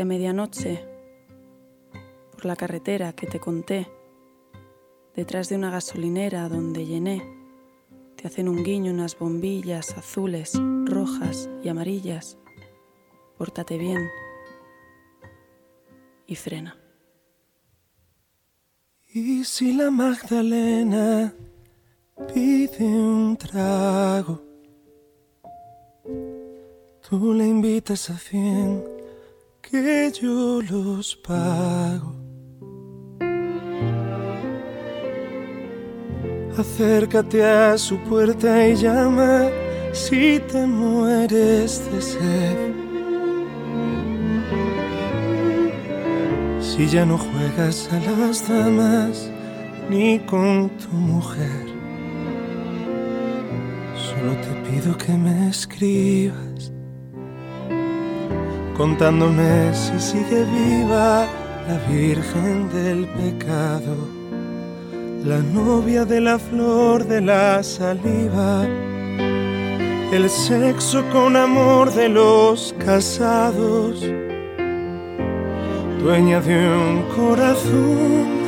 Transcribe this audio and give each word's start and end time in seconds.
A 0.00 0.04
medianoche, 0.04 0.84
por 2.32 2.44
la 2.44 2.56
carretera 2.56 3.12
que 3.12 3.26
te 3.26 3.40
conté, 3.40 3.88
detrás 5.16 5.48
de 5.48 5.56
una 5.56 5.70
gasolinera 5.70 6.48
donde 6.48 6.86
llené, 6.86 7.22
te 8.16 8.28
hacen 8.28 8.48
un 8.48 8.62
guiño 8.62 8.92
unas 8.92 9.18
bombillas 9.18 9.96
azules, 9.96 10.52
rojas 10.84 11.48
y 11.62 11.68
amarillas, 11.68 12.38
pórtate 13.36 13.78
bien 13.78 14.08
y 16.26 16.36
frena. 16.36 16.76
Y 19.12 19.44
si 19.44 19.72
la 19.72 19.90
Magdalena 19.90 21.34
pide 22.32 22.84
un 22.84 23.36
trago, 23.36 24.42
tú 27.08 27.32
le 27.34 27.46
invitas 27.46 28.10
a 28.10 28.18
cien 28.18 28.97
que 29.70 30.10
yo 30.20 30.60
los 30.62 31.14
pago. 31.16 32.14
Acércate 36.56 37.44
a 37.44 37.76
su 37.76 37.98
puerta 37.98 38.66
y 38.66 38.74
llama 38.74 39.48
si 39.92 40.40
te 40.50 40.66
mueres 40.66 41.82
de 41.92 42.02
sed. 42.02 42.58
Si 46.60 46.86
ya 46.86 47.04
no 47.04 47.18
juegas 47.18 47.88
a 47.92 48.00
las 48.00 48.48
damas 48.48 49.30
ni 49.90 50.18
con 50.20 50.70
tu 50.78 50.88
mujer, 50.90 51.66
solo 53.94 54.32
te 54.44 54.70
pido 54.70 54.96
que 54.96 55.12
me 55.12 55.48
escribas 55.48 56.47
contándome 58.78 59.74
si 59.74 59.98
sigue 59.98 60.44
viva 60.44 61.26
la 61.66 61.78
Virgen 61.92 62.70
del 62.72 63.08
Pecado, 63.08 63.96
la 65.24 65.38
novia 65.38 66.04
de 66.04 66.20
la 66.20 66.38
flor 66.38 67.04
de 67.04 67.20
la 67.20 67.60
saliva, 67.64 68.64
el 70.12 70.30
sexo 70.30 71.02
con 71.12 71.34
amor 71.34 71.92
de 71.92 72.08
los 72.08 72.72
casados, 72.78 74.00
dueña 76.00 76.40
de 76.40 76.56
un 76.68 77.02
corazón 77.16 78.38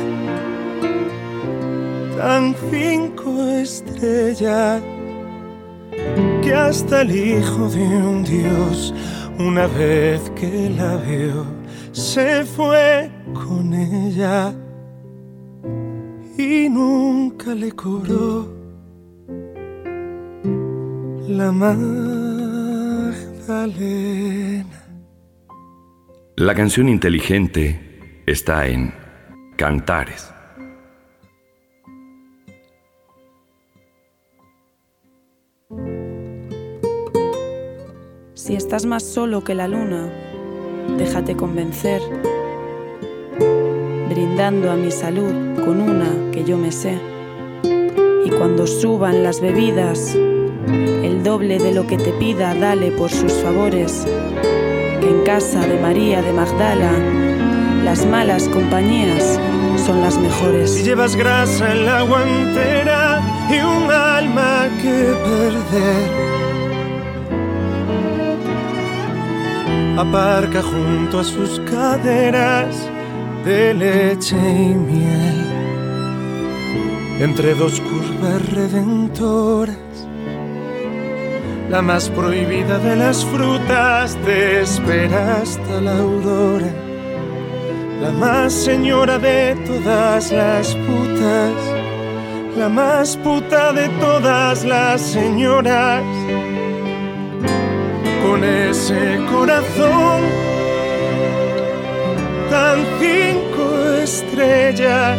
tan 2.17 2.55
cinco 2.71 3.49
estrellas 3.49 4.81
que 6.41 6.53
hasta 6.53 7.01
el 7.01 7.11
hijo 7.13 7.67
de 7.67 7.81
un 7.81 8.23
dios 8.23 8.93
una 9.39 9.67
vez 9.67 10.29
que 10.31 10.69
la 10.69 10.97
vio, 10.97 11.45
se 11.91 12.45
fue 12.45 13.09
con 13.33 13.73
ella 13.73 14.53
y 16.37 16.69
nunca 16.69 17.53
le 17.53 17.71
cobró 17.71 18.47
la 21.27 21.51
Magdalena. 21.51 21.91
La 26.37 26.55
canción 26.55 26.89
inteligente 26.89 28.23
está 28.25 28.67
en 28.67 28.93
Cantares. 29.57 30.33
Si 38.43 38.55
estás 38.55 38.87
más 38.87 39.03
solo 39.03 39.43
que 39.43 39.53
la 39.53 39.67
luna, 39.67 40.09
déjate 40.97 41.35
convencer, 41.35 42.01
brindando 44.09 44.71
a 44.71 44.75
mi 44.75 44.89
salud 44.89 45.61
con 45.63 45.79
una 45.79 46.31
que 46.31 46.43
yo 46.43 46.57
me 46.57 46.71
sé. 46.71 46.97
Y 48.25 48.31
cuando 48.31 48.65
suban 48.65 49.21
las 49.21 49.41
bebidas, 49.41 50.15
el 50.15 51.21
doble 51.21 51.59
de 51.59 51.71
lo 51.71 51.85
que 51.85 51.97
te 51.97 52.13
pida, 52.13 52.55
dale 52.55 52.89
por 52.89 53.11
sus 53.11 53.31
favores. 53.31 54.07
Que 55.01 55.07
en 55.07 55.23
casa 55.23 55.59
de 55.67 55.79
María 55.79 56.23
de 56.23 56.33
Magdala, 56.33 56.93
las 57.83 58.07
malas 58.07 58.49
compañías 58.49 59.39
son 59.85 60.01
las 60.01 60.17
mejores. 60.17 60.71
Si 60.71 60.81
llevas 60.81 61.15
grasa 61.15 61.73
en 61.73 61.85
la 61.85 62.01
guantera 62.01 63.21
y 63.51 63.59
un 63.59 63.91
alma 63.91 64.67
que 64.81 65.13
perder 65.23 66.40
aparca 70.01 70.63
junto 70.63 71.19
a 71.19 71.23
sus 71.23 71.59
caderas 71.59 72.89
de 73.45 73.73
leche 73.73 74.35
y 74.35 74.73
miel. 74.73 75.45
Entre 77.19 77.53
dos 77.53 77.79
curvas 77.81 78.49
redentoras, 78.49 79.77
la 81.69 81.83
más 81.83 82.09
prohibida 82.09 82.79
de 82.79 82.95
las 82.95 83.23
frutas 83.25 84.17
te 84.25 84.61
espera 84.61 85.37
hasta 85.41 85.79
la 85.81 85.95
aurora. 85.97 86.73
La 88.01 88.11
más 88.11 88.51
señora 88.53 89.19
de 89.19 89.55
todas 89.67 90.31
las 90.31 90.75
putas, 90.87 91.53
la 92.57 92.69
más 92.69 93.17
puta 93.17 93.71
de 93.71 93.87
todas 93.99 94.65
las 94.65 94.99
señoras 94.99 96.01
con 98.41 98.49
ese 98.49 99.19
corazón 99.29 100.21
tan 102.49 102.79
cinco 102.99 103.63
estrellas 104.01 105.17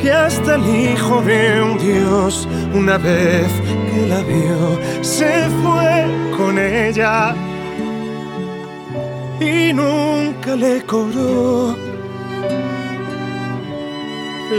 que 0.00 0.12
hasta 0.12 0.56
el 0.56 0.66
hijo 0.68 1.22
de 1.22 1.62
un 1.62 1.78
dios 1.78 2.46
una 2.74 2.98
vez 2.98 3.50
que 3.90 4.06
la 4.08 4.20
vio 4.24 4.78
se 5.00 5.48
fue 5.62 6.06
con 6.36 6.58
ella 6.58 7.34
y 9.40 9.72
nunca 9.72 10.54
le 10.54 10.82
cobró 10.82 11.74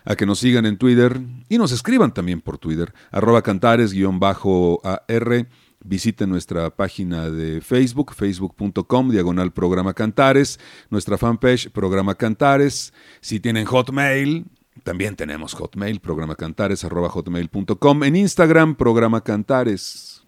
a 0.05 0.15
que 0.15 0.25
nos 0.25 0.39
sigan 0.39 0.65
en 0.65 0.77
Twitter 0.77 1.19
y 1.49 1.57
nos 1.57 1.73
escriban 1.73 2.13
también 2.13 2.39
por 2.39 2.59
Twitter, 2.59 2.93
arroba 3.11 3.41
cantares-ar 3.41 5.47
Visite 5.87 6.25
nuestra 6.25 6.75
página 6.75 7.29
de 7.29 7.61
Facebook, 7.61 8.15
facebook.com, 8.15 9.11
diagonal 9.11 9.53
programa 9.53 9.93
Cantares, 9.93 10.59
nuestra 10.89 11.17
fanpage, 11.17 11.69
programa 11.69 12.15
Cantares. 12.15 12.91
Si 13.21 13.39
tienen 13.39 13.65
Hotmail, 13.65 14.45
también 14.83 15.15
tenemos 15.15 15.53
Hotmail, 15.53 15.99
programacantares, 15.99 16.83
arroba 16.83 17.09
hotmail.com. 17.09 18.03
En 18.03 18.15
Instagram, 18.15 18.75
programa 18.75 19.21
Cantares. 19.21 20.23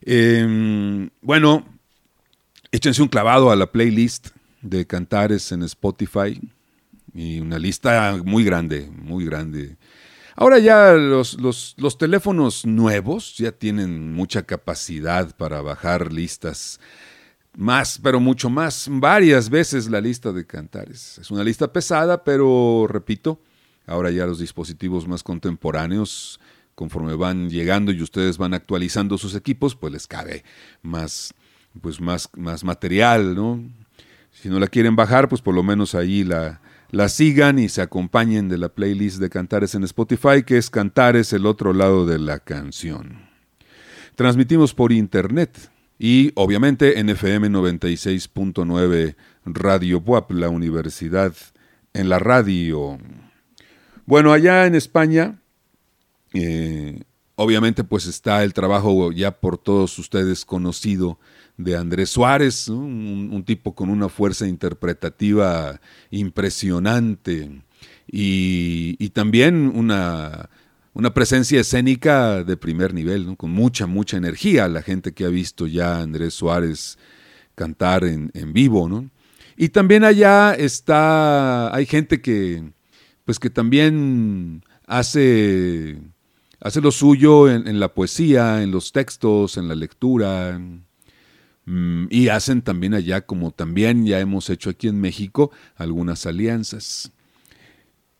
Em, 0.00 1.10
bueno, 1.20 1.66
échense 2.72 3.02
un 3.02 3.08
clavado 3.08 3.50
a 3.50 3.56
la 3.56 3.70
playlist 3.70 4.28
de 4.62 4.86
cantares 4.86 5.52
en 5.52 5.62
Spotify 5.64 6.40
y 7.14 7.40
una 7.40 7.58
lista 7.58 8.20
muy 8.24 8.44
grande, 8.44 8.90
muy 8.90 9.24
grande. 9.24 9.76
Ahora 10.40 10.60
ya 10.60 10.92
los, 10.92 11.36
los, 11.40 11.98
teléfonos 11.98 12.64
nuevos 12.64 13.36
ya 13.36 13.50
tienen 13.50 14.12
mucha 14.14 14.44
capacidad 14.44 15.34
para 15.34 15.62
bajar 15.62 16.12
listas 16.12 16.78
más, 17.56 17.98
pero 18.00 18.20
mucho 18.20 18.48
más, 18.48 18.86
varias 18.88 19.50
veces 19.50 19.90
la 19.90 20.00
lista 20.00 20.30
de 20.30 20.46
cantares. 20.46 21.18
Es 21.18 21.32
una 21.32 21.42
lista 21.42 21.72
pesada, 21.72 22.22
pero 22.22 22.86
repito, 22.88 23.42
ahora 23.84 24.12
ya 24.12 24.26
los 24.26 24.38
dispositivos 24.38 25.08
más 25.08 25.24
contemporáneos, 25.24 26.38
conforme 26.76 27.16
van 27.16 27.50
llegando 27.50 27.90
y 27.90 28.00
ustedes 28.00 28.38
van 28.38 28.54
actualizando 28.54 29.18
sus 29.18 29.34
equipos, 29.34 29.74
pues 29.74 29.92
les 29.92 30.06
cabe 30.06 30.44
más, 30.82 31.34
pues 31.80 32.00
más, 32.00 32.30
más 32.36 32.62
material, 32.62 33.34
¿no? 33.34 33.60
Si 34.30 34.48
no 34.48 34.60
la 34.60 34.68
quieren 34.68 34.94
bajar, 34.94 35.28
pues 35.28 35.42
por 35.42 35.56
lo 35.56 35.64
menos 35.64 35.96
ahí 35.96 36.22
la, 36.22 36.60
la 36.90 37.08
sigan 37.08 37.58
y 37.58 37.68
se 37.68 37.82
acompañen 37.82 38.48
de 38.48 38.58
la 38.58 38.70
playlist 38.70 39.18
de 39.18 39.28
Cantares 39.30 39.74
en 39.74 39.84
Spotify, 39.84 40.42
que 40.44 40.56
es 40.56 40.70
Cantares 40.70 41.32
el 41.32 41.46
otro 41.46 41.72
lado 41.72 42.06
de 42.06 42.18
la 42.18 42.38
canción. 42.38 43.28
Transmitimos 44.14 44.74
por 44.74 44.92
internet 44.92 45.70
y 45.98 46.32
obviamente 46.34 46.98
en 46.98 47.10
FM 47.10 47.50
96.9 47.50 49.16
Radio 49.44 50.00
Buap, 50.00 50.30
la 50.30 50.48
universidad 50.48 51.34
en 51.92 52.08
la 52.08 52.18
radio. 52.18 52.98
Bueno, 54.06 54.32
allá 54.32 54.66
en 54.66 54.74
España, 54.74 55.40
eh, 56.32 57.02
obviamente 57.34 57.84
pues 57.84 58.06
está 58.06 58.42
el 58.44 58.54
trabajo 58.54 59.12
ya 59.12 59.32
por 59.32 59.58
todos 59.58 59.98
ustedes 59.98 60.44
conocido 60.44 61.18
de 61.58 61.76
Andrés 61.76 62.10
Suárez, 62.10 62.68
un, 62.68 63.42
tipo 63.44 63.74
con 63.74 63.90
una 63.90 64.08
fuerza 64.08 64.46
interpretativa 64.46 65.80
impresionante 66.10 67.50
y, 68.06 69.08
también 69.10 69.72
una, 69.74 70.48
una, 70.94 71.12
presencia 71.12 71.60
escénica 71.60 72.44
de 72.44 72.56
primer 72.56 72.94
nivel, 72.94 73.36
con 73.36 73.50
mucha, 73.50 73.86
mucha 73.86 74.16
energía, 74.16 74.68
la 74.68 74.82
gente 74.82 75.12
que 75.12 75.24
ha 75.24 75.28
visto 75.28 75.66
ya 75.66 75.96
a 75.96 76.02
Andrés 76.02 76.34
Suárez 76.34 76.96
cantar 77.56 78.04
en, 78.04 78.30
vivo. 78.52 78.88
¿no? 78.88 79.10
Y 79.56 79.70
también 79.70 80.04
allá 80.04 80.54
está, 80.54 81.74
hay 81.74 81.86
gente 81.86 82.20
que, 82.20 82.70
pues 83.24 83.40
que 83.40 83.50
también 83.50 84.62
hace, 84.86 85.98
hace 86.60 86.80
lo 86.80 86.92
suyo 86.92 87.50
en, 87.50 87.66
en 87.66 87.80
la 87.80 87.92
poesía, 87.92 88.62
en 88.62 88.70
los 88.70 88.92
textos, 88.92 89.56
en 89.56 89.66
la 89.66 89.74
lectura, 89.74 90.60
y 92.10 92.28
hacen 92.28 92.62
también 92.62 92.94
allá, 92.94 93.22
como 93.22 93.50
también 93.50 94.06
ya 94.06 94.20
hemos 94.20 94.48
hecho 94.48 94.70
aquí 94.70 94.88
en 94.88 95.00
México, 95.00 95.50
algunas 95.76 96.24
alianzas. 96.24 97.12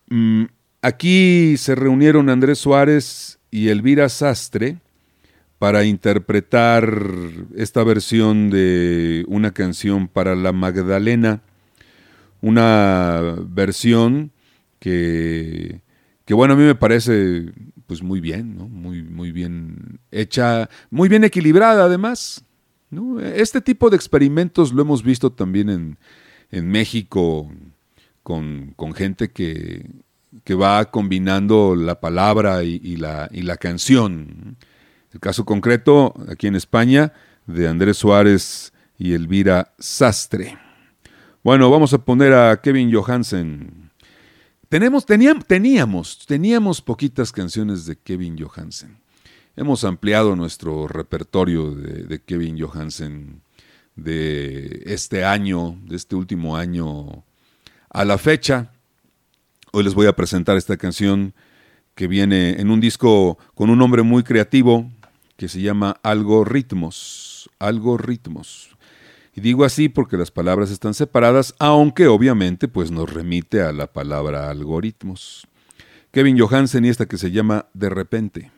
Mm, 0.08 0.44
aquí 0.82 1.56
se 1.56 1.74
reunieron 1.74 2.28
Andrés 2.28 2.58
Suárez 2.58 3.38
y 3.50 3.68
Elvira 3.68 4.08
Sastre 4.08 4.78
para 5.58 5.84
interpretar 5.84 6.92
esta 7.56 7.82
versión 7.84 8.50
de 8.50 9.24
una 9.28 9.52
canción 9.52 10.08
para 10.08 10.34
la 10.34 10.52
Magdalena, 10.52 11.42
una 12.40 13.34
versión 13.48 14.30
que, 14.78 15.80
que 16.24 16.34
bueno, 16.34 16.54
a 16.54 16.56
mí 16.56 16.64
me 16.64 16.74
parece 16.74 17.52
pues 17.86 18.02
muy 18.02 18.20
bien, 18.20 18.56
muy, 18.56 19.02
muy 19.02 19.32
bien 19.32 20.00
hecha, 20.10 20.68
muy 20.90 21.08
bien 21.08 21.24
equilibrada 21.24 21.84
además. 21.84 22.44
Este 23.34 23.60
tipo 23.60 23.90
de 23.90 23.96
experimentos 23.96 24.72
lo 24.72 24.82
hemos 24.82 25.02
visto 25.02 25.30
también 25.30 25.96
en, 26.50 26.68
México 26.68 27.50
con, 28.22 28.74
gente 28.94 29.30
que, 29.30 29.84
va 30.50 30.90
combinando 30.90 31.76
la 31.76 32.00
palabra 32.00 32.64
y, 32.64 32.96
la, 32.96 33.28
y, 33.30 33.42
la, 33.42 33.58
canción. 33.58 34.56
El 35.12 35.20
caso 35.20 35.44
concreto, 35.44 36.14
aquí 36.28 36.46
en 36.46 36.54
España, 36.54 37.12
de 37.46 37.68
Andrés 37.68 37.98
Suárez 37.98 38.72
y 38.98 39.12
Elvira 39.12 39.74
Sastre. 39.78 40.58
Bueno, 41.44 41.70
vamos 41.70 41.92
a 41.92 41.98
poner 41.98 42.32
a 42.32 42.60
Kevin 42.60 42.92
Johansen. 42.92 43.90
Tenemos, 44.70 45.04
teníamos, 45.06 46.26
teníamos 46.26 46.80
poquitas 46.82 47.32
canciones 47.32 47.84
de 47.84 47.96
Kevin 47.96 48.36
Johansen 48.38 48.98
hemos 49.58 49.82
ampliado 49.82 50.36
nuestro 50.36 50.86
repertorio 50.86 51.72
de, 51.72 52.20
Kevin 52.20 52.58
Johansen 52.58 53.42
de 53.96 54.82
este 54.86 55.24
año, 55.24 55.76
de 55.84 55.96
este 55.96 56.14
último 56.14 56.56
año 56.56 57.24
a 57.90 58.04
la 58.04 58.18
fecha. 58.18 58.70
Hoy 59.72 59.82
les 59.82 59.94
voy 59.94 60.06
a 60.06 60.14
presentar 60.14 60.56
esta 60.56 60.76
canción 60.76 61.34
que 61.96 62.06
viene 62.06 62.60
en 62.60 62.70
un 62.70 62.80
disco 62.80 63.36
con 63.54 63.70
un 63.70 63.78
nombre 63.78 64.02
muy 64.02 64.22
creativo 64.22 64.88
que 65.36 65.48
se 65.48 65.60
llama 65.60 65.98
Algoritmos. 66.04 67.50
Algoritmos. 67.58 68.76
Y 69.34 69.40
digo 69.40 69.64
así 69.64 69.88
porque 69.88 70.16
las 70.16 70.30
palabras 70.30 70.70
están 70.70 70.94
separadas, 70.94 71.54
aunque 71.58 72.06
obviamente 72.06 72.68
pues 72.68 72.92
nos 72.92 73.12
remite 73.12 73.62
a 73.62 73.72
la 73.72 73.88
palabra 73.88 74.50
algoritmos. 74.50 75.48
Kevin 76.12 76.38
Johansen 76.38 76.84
y 76.84 76.88
esta 76.88 77.06
que 77.06 77.18
se 77.18 77.32
llama 77.32 77.66
De 77.74 77.88
repente. 77.88 78.52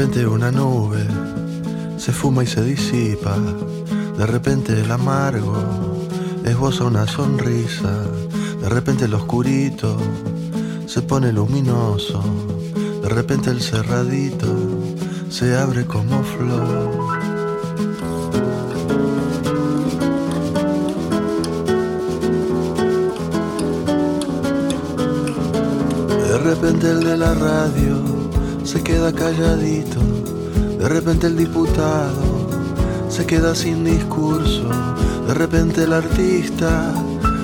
Repente 0.00 0.26
una 0.26 0.50
nube 0.50 1.06
se 1.98 2.10
fuma 2.10 2.42
y 2.42 2.46
se 2.46 2.64
disipa, 2.64 3.36
de 4.16 4.24
repente 4.24 4.80
el 4.80 4.90
amargo 4.90 5.54
esboza 6.42 6.84
una 6.84 7.06
sonrisa, 7.06 8.06
de 8.62 8.68
repente 8.70 9.04
el 9.04 9.12
oscurito 9.12 9.98
se 10.86 11.02
pone 11.02 11.34
luminoso, 11.34 12.22
de 13.02 13.10
repente 13.10 13.50
el 13.50 13.60
cerradito 13.60 14.46
se 15.28 15.54
abre 15.54 15.84
como 15.84 16.22
flor. 16.22 17.19
Se 28.70 28.84
queda 28.84 29.12
calladito. 29.12 29.98
De 30.78 30.88
repente 30.88 31.26
el 31.26 31.36
diputado 31.36 32.22
se 33.08 33.26
queda 33.26 33.52
sin 33.52 33.82
discurso. 33.82 34.68
De 35.26 35.34
repente 35.34 35.82
el 35.82 35.92
artista 35.92 36.94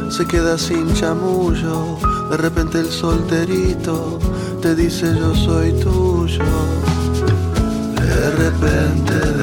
se 0.08 0.24
queda 0.24 0.56
sin 0.56 0.94
chamullo. 0.94 1.98
De 2.30 2.36
repente 2.36 2.78
el 2.78 2.86
solterito 2.86 4.20
te 4.62 4.76
dice 4.76 5.16
yo 5.18 5.34
soy 5.34 5.72
tuyo. 5.72 6.44
De 7.96 8.30
repente, 8.30 9.35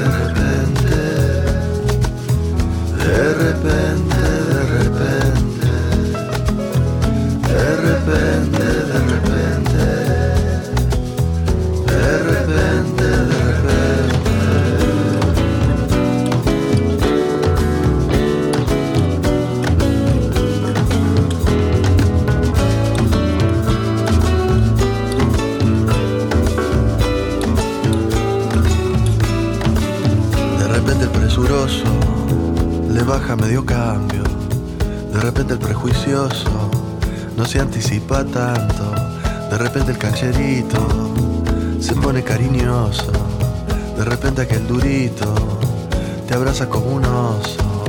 te 46.26 46.34
abraza 46.34 46.68
como 46.68 46.86
un 46.86 47.04
oso. 47.04 47.84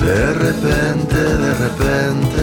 De 0.00 0.32
repente, 0.32 1.16
de 1.16 1.54
repente, 1.64 2.42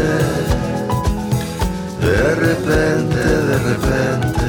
de 2.01 2.35
repente, 2.35 3.21
de 3.49 3.57
repente, 3.57 4.45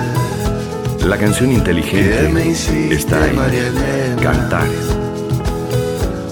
La 1.07 1.16
canción 1.16 1.50
inteligente 1.50 2.95
está 2.95 3.26
en 3.26 4.16
Cantares. 4.23 4.87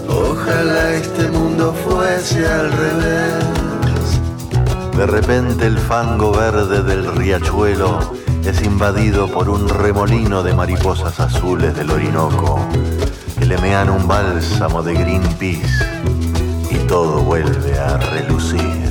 Ojalá 0.06 0.94
este 0.96 1.28
mundo 1.28 1.74
fuese 1.86 2.46
al 2.46 2.70
revés. 2.70 3.44
De 4.94 5.06
repente 5.06 5.66
el 5.66 5.78
fango 5.78 6.32
verde 6.32 6.82
del 6.82 7.06
riachuelo 7.16 8.23
es 8.46 8.62
invadido 8.62 9.26
por 9.28 9.48
un 9.48 9.68
remolino 9.68 10.42
de 10.42 10.52
mariposas 10.52 11.18
azules 11.18 11.74
del 11.74 11.90
Orinoco 11.90 12.60
que 13.38 13.46
le 13.46 13.56
mean 13.58 13.88
un 13.88 14.06
bálsamo 14.06 14.82
de 14.82 14.94
Greenpeace 14.94 16.02
y 16.70 16.76
todo 16.86 17.22
vuelve 17.22 17.78
a 17.78 17.96
relucir. 17.96 18.84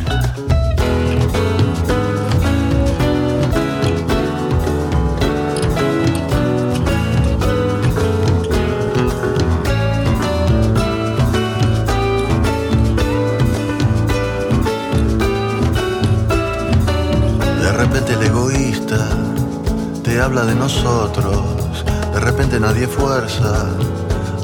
Habla 20.12 20.46
de 20.46 20.54
nosotros, 20.54 21.84
de 22.14 22.20
repente 22.20 22.60
nadie 22.60 22.88
fuerza 22.88 23.70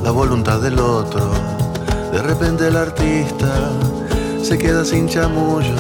la 0.04 0.12
voluntad 0.12 0.60
del 0.62 0.80
otro, 0.80 1.30
de 2.12 2.22
repente 2.22 2.68
el 2.68 2.78
artista 2.78 3.70
se 4.42 4.58
queda 4.58 4.84
sin 4.84 5.08
chamullo, 5.08 5.76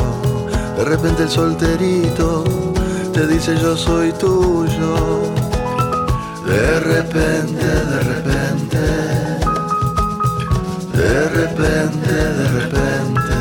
de 0.77 0.83
repente 0.83 1.23
el 1.23 1.29
solterito 1.29 2.43
te 3.13 3.25
dice 3.27 3.57
yo 3.57 3.75
soy 3.75 4.11
tuyo, 4.13 5.21
de 6.45 6.79
repente, 6.81 7.65
de 7.65 7.99
repente, 8.01 8.77
de 10.93 11.29
repente, 11.29 12.13
de 12.13 12.47
repente, 12.59 13.33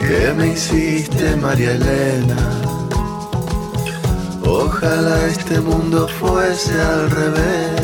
¿qué 0.00 0.34
me 0.36 0.48
hiciste 0.48 1.36
María 1.36 1.72
Elena? 1.72 2.61
Ojalá 4.54 5.26
este 5.28 5.58
mundo 5.60 6.06
fuese 6.06 6.78
al 6.78 7.10
revés. 7.10 7.81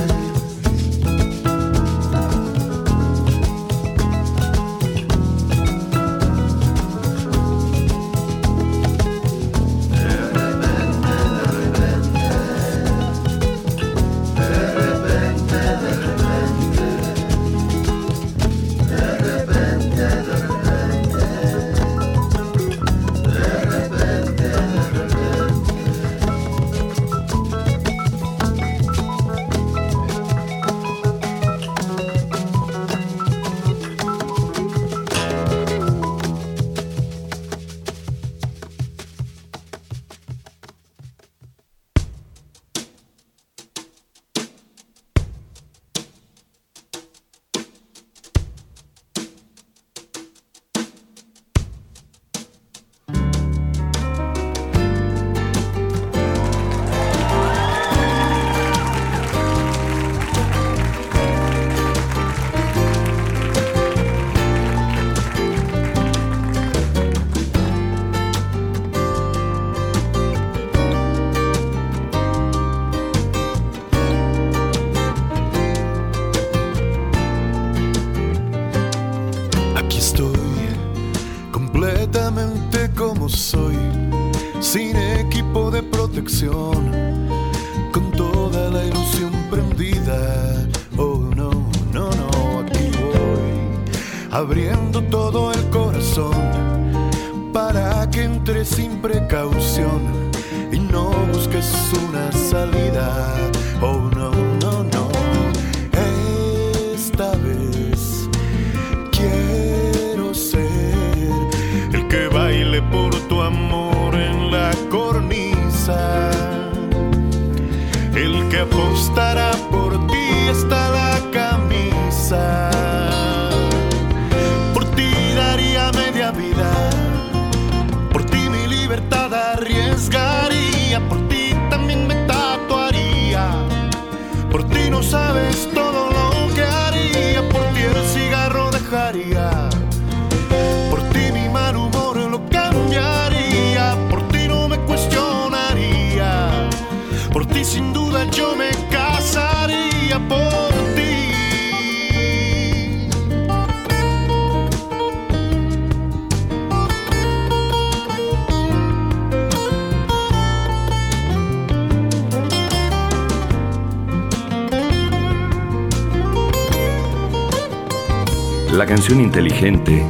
La 168.78 168.86
canción 168.86 169.20
inteligente 169.20 170.06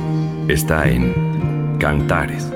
está 0.47 0.87
en 0.91 1.79
Cantares. 1.81 2.47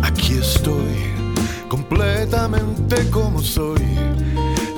Aquí 0.00 0.38
estoy, 0.38 1.12
completamente 1.68 3.10
como 3.10 3.42
soy, 3.42 3.84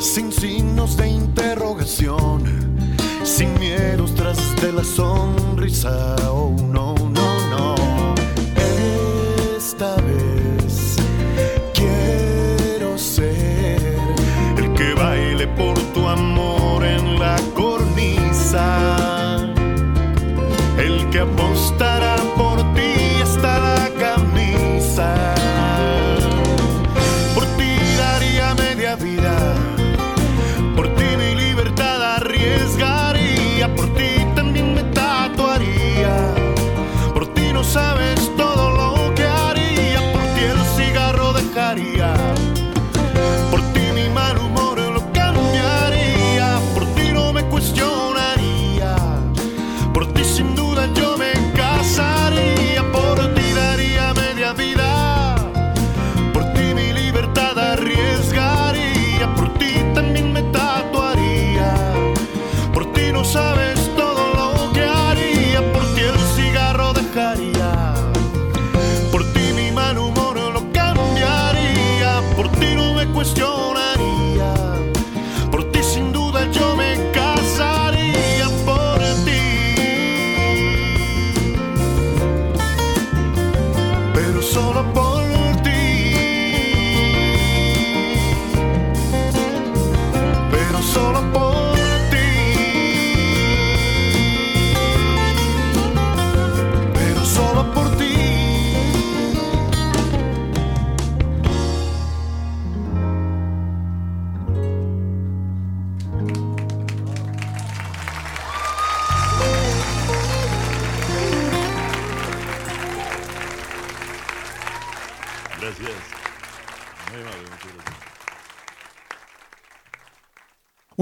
sin 0.01 0.33
signos 0.33 0.97
de 0.97 1.07
interrogación, 1.07 2.43
sin 3.23 3.57
miedos 3.61 4.13
tras 4.17 4.61
de 4.61 4.73
la 4.73 4.83
sonrisa. 4.83 6.17
Oh 6.29 6.53
no, 6.69 6.97
no, 6.97 7.49
no. 7.49 8.15
Esta 9.57 9.95
vez 10.03 10.97
quiero 11.75 12.99
ser 12.99 13.81
el 14.57 14.73
que 14.73 14.95
baile 14.95 15.47
por 15.47 15.86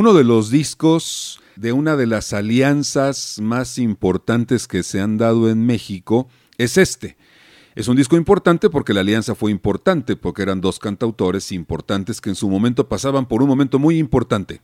Uno 0.05 0.13
de 0.13 0.25
los 0.25 0.51
discos 0.51 1.41
de 1.57 1.73
una 1.73 1.97
de 1.97 2.07
las 2.07 2.35
alianzas 2.35 3.39
más 3.41 3.79
importantes 3.79 4.69
que 4.69 4.83
se 4.83 5.01
han 5.01 5.17
dado 5.17 5.49
en 5.49 5.65
México 5.65 6.29
es 6.59 6.77
este. 6.77 7.17
Es 7.75 7.89
un 7.89 7.97
disco 7.97 8.15
importante 8.15 8.69
porque 8.69 8.93
la 8.93 9.01
alianza 9.01 9.35
fue 9.35 9.51
importante, 9.51 10.15
porque 10.15 10.43
eran 10.43 10.61
dos 10.61 10.79
cantautores 10.79 11.53
importantes 11.53 12.21
que 12.21 12.29
en 12.29 12.37
su 12.37 12.51
momento 12.51 12.87
pasaban 12.87 13.25
por 13.27 13.41
un 13.41 13.49
momento 13.49 13.79
muy 13.79 13.97
importante. 13.97 14.61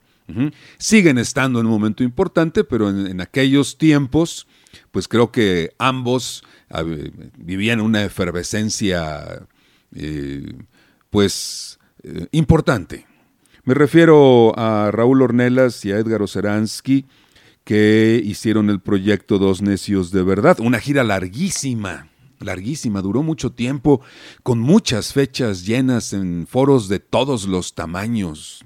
Siguen 0.76 1.16
estando 1.16 1.58
en 1.58 1.64
un 1.64 1.72
momento 1.72 2.04
importante, 2.04 2.62
pero 2.62 2.90
en, 2.90 3.18
aquellos 3.22 3.78
tiempos, 3.78 4.46
pues 4.90 5.08
creo 5.08 5.32
que 5.32 5.72
ambos 5.78 6.44
vivían 7.38 7.80
una 7.80 8.04
efervescencia, 8.04 9.46
eh, 9.94 10.52
pues, 11.08 11.78
eh, 12.02 12.26
importante. 12.32 13.06
Me 13.70 13.74
refiero 13.74 14.52
a 14.58 14.90
Raúl 14.90 15.22
Ornelas 15.22 15.84
y 15.84 15.92
a 15.92 15.98
Edgar 15.98 16.22
Oceransky, 16.22 17.06
que 17.62 18.20
hicieron 18.24 18.68
el 18.68 18.80
proyecto 18.80 19.38
Dos 19.38 19.62
Necios 19.62 20.10
de 20.10 20.24
Verdad, 20.24 20.58
una 20.58 20.80
gira 20.80 21.04
larguísima, 21.04 22.08
larguísima, 22.40 23.00
duró 23.00 23.22
mucho 23.22 23.52
tiempo, 23.52 24.00
con 24.42 24.58
muchas 24.58 25.12
fechas 25.12 25.66
llenas 25.66 26.12
en 26.12 26.48
foros 26.48 26.88
de 26.88 26.98
todos 26.98 27.46
los 27.46 27.76
tamaños. 27.76 28.64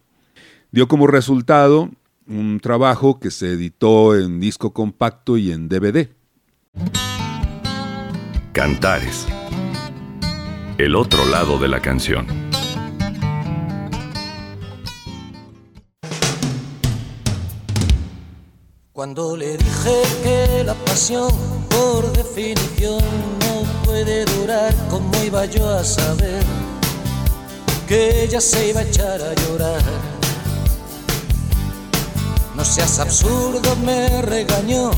Dio 0.70 0.88
como 0.88 1.06
resultado 1.06 1.90
un 2.26 2.58
trabajo 2.58 3.20
que 3.20 3.30
se 3.30 3.52
editó 3.52 4.18
en 4.18 4.40
disco 4.40 4.72
compacto 4.72 5.36
y 5.36 5.52
en 5.52 5.68
DVD. 5.68 6.08
Cantares. 8.54 9.26
El 10.78 10.94
otro 10.94 11.26
lado 11.26 11.58
de 11.58 11.68
la 11.68 11.80
canción. 11.80 12.43
Cuando 18.94 19.36
le 19.36 19.56
dije 19.56 20.02
que 20.22 20.62
la 20.62 20.74
pasión, 20.74 21.28
por 21.68 22.12
definición, 22.12 23.02
no 23.40 23.84
puede 23.84 24.24
durar, 24.24 24.72
¿cómo 24.88 25.10
iba 25.24 25.46
yo 25.46 25.68
a 25.68 25.82
saber 25.82 26.44
que 27.88 28.22
ella 28.22 28.40
se 28.40 28.68
iba 28.68 28.82
a 28.82 28.84
echar 28.84 29.20
a 29.20 29.34
llorar? 29.34 29.82
No 32.54 32.64
seas 32.64 33.00
absurdo, 33.00 33.74
me 33.84 34.22
regañó. 34.22 34.92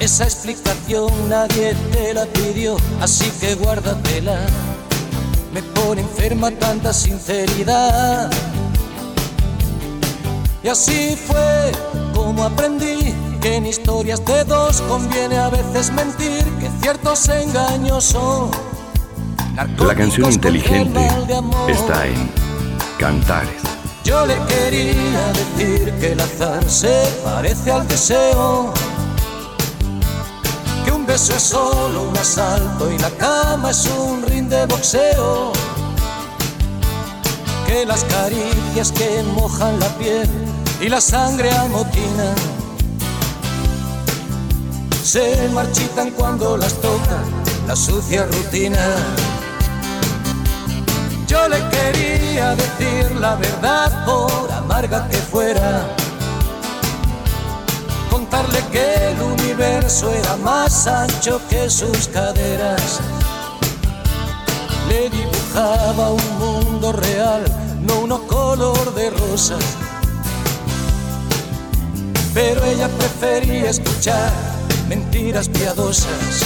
Esa 0.00 0.24
explicación 0.24 1.10
nadie 1.30 1.74
te 1.92 2.12
la 2.12 2.26
pidió, 2.26 2.76
así 3.00 3.30
que 3.40 3.54
guárdatela. 3.54 4.38
Me 5.54 5.62
pone 5.62 6.02
enferma 6.02 6.50
tanta 6.50 6.92
sinceridad. 6.92 8.30
Y 10.62 10.68
así 10.68 11.16
fue 11.16 11.72
como 12.12 12.44
aprendí 12.44 13.14
que 13.40 13.56
en 13.56 13.66
historias 13.66 14.24
de 14.24 14.44
dos 14.44 14.82
conviene 14.82 15.38
a 15.38 15.48
veces 15.48 15.90
mentir, 15.92 16.44
que 16.58 16.68
ciertos 16.82 17.28
engaños 17.28 18.04
son. 18.04 18.50
La 19.78 19.94
canción 19.94 20.30
inteligente 20.30 21.08
está 21.68 22.06
en 22.06 22.30
Cantares. 22.98 23.62
Yo 24.04 24.26
le 24.26 24.36
quería 24.46 25.32
decir 25.32 25.92
que 26.00 26.12
el 26.12 26.20
azar 26.20 26.62
se 26.68 27.02
parece 27.24 27.70
al 27.70 27.86
deseo. 27.88 28.72
Que 30.84 30.92
un 30.92 31.06
beso 31.06 31.34
es 31.34 31.42
solo 31.42 32.02
un 32.10 32.16
asalto 32.16 32.90
y 32.90 32.98
la 32.98 33.10
cama 33.10 33.70
es 33.70 33.86
un 33.86 34.22
ring 34.22 34.48
de 34.48 34.66
boxeo. 34.66 35.52
Que 37.66 37.86
las 37.86 38.04
caricias 38.04 38.92
que 38.92 39.22
mojan 39.34 39.78
la 39.80 39.88
piel 39.98 40.28
y 40.80 40.88
la 40.88 41.00
sangre 41.00 41.50
amotinan 41.52 42.59
se 45.02 45.48
marchitan 45.48 46.10
cuando 46.10 46.56
las 46.56 46.74
toca 46.74 47.22
la 47.66 47.74
sucia 47.74 48.26
rutina. 48.26 48.78
Yo 51.26 51.48
le 51.48 51.58
quería 51.68 52.54
decir 52.54 53.10
la 53.12 53.36
verdad 53.36 54.04
por 54.04 54.50
amarga 54.52 55.08
que 55.08 55.16
fuera. 55.16 55.86
Contarle 58.10 58.60
que 58.72 59.10
el 59.10 59.22
universo 59.22 60.12
era 60.12 60.36
más 60.36 60.86
ancho 60.86 61.40
que 61.48 61.70
sus 61.70 62.08
caderas. 62.08 63.00
Le 64.88 65.08
dibujaba 65.08 66.10
un 66.10 66.38
mundo 66.38 66.92
real, 66.92 67.44
no 67.80 68.00
uno 68.00 68.26
color 68.26 68.92
de 68.94 69.10
rosa. 69.10 69.56
Pero 72.34 72.64
ella 72.64 72.88
prefería 72.88 73.70
escuchar 73.70 74.49
mentiras 74.90 75.48
piadosas. 75.48 76.42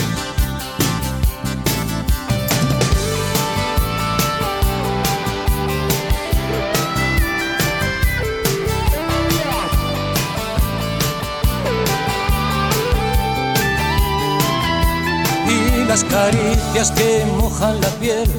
y 15.48 15.84
las 15.86 16.04
caricias 16.04 16.90
que 16.90 17.24
mojan 17.38 17.80
la 17.80 17.88
piel 18.00 18.30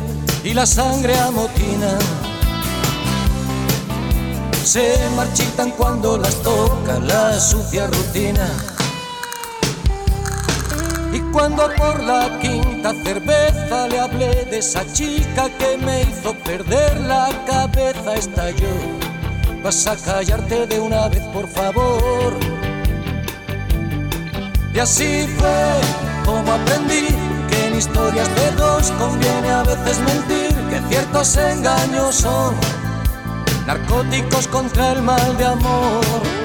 y 0.44 0.54
la 0.54 0.68
sangre 0.68 1.18
amotina 1.18 1.98
se 4.64 4.98
marchitan 5.16 5.72
cuando 5.72 6.20
las 6.20 6.36
toca 6.44 7.00
la 7.00 7.40
sucia 7.40 7.88
rutina. 7.88 8.75
Cuando 11.36 11.70
por 11.76 12.02
la 12.02 12.40
quinta 12.40 12.94
cerveza 13.04 13.90
le 13.90 14.00
hablé 14.00 14.46
de 14.46 14.60
esa 14.60 14.86
chica 14.94 15.50
que 15.60 15.78
me 15.78 16.04
hizo 16.04 16.34
perder 16.34 16.98
la 17.02 17.28
cabeza, 17.46 18.16
estalló. 18.16 18.78
Vas 19.62 19.86
a 19.86 19.98
callarte 19.98 20.66
de 20.66 20.80
una 20.80 21.10
vez, 21.10 21.22
por 21.34 21.46
favor. 21.50 22.34
Y 24.74 24.80
así 24.80 25.28
fue 25.38 25.72
como 26.24 26.54
aprendí 26.54 27.08
que 27.50 27.68
en 27.68 27.76
historias 27.80 28.34
de 28.34 28.52
dos 28.52 28.92
conviene 28.92 29.50
a 29.50 29.64
veces 29.64 30.00
mentir, 30.00 30.56
que 30.70 30.80
ciertos 30.88 31.36
engaños 31.36 32.16
son 32.16 32.56
narcóticos 33.68 34.48
contra 34.48 34.94
el 34.94 35.02
mal 35.02 35.38
de 35.38 35.46
amor. 35.48 36.45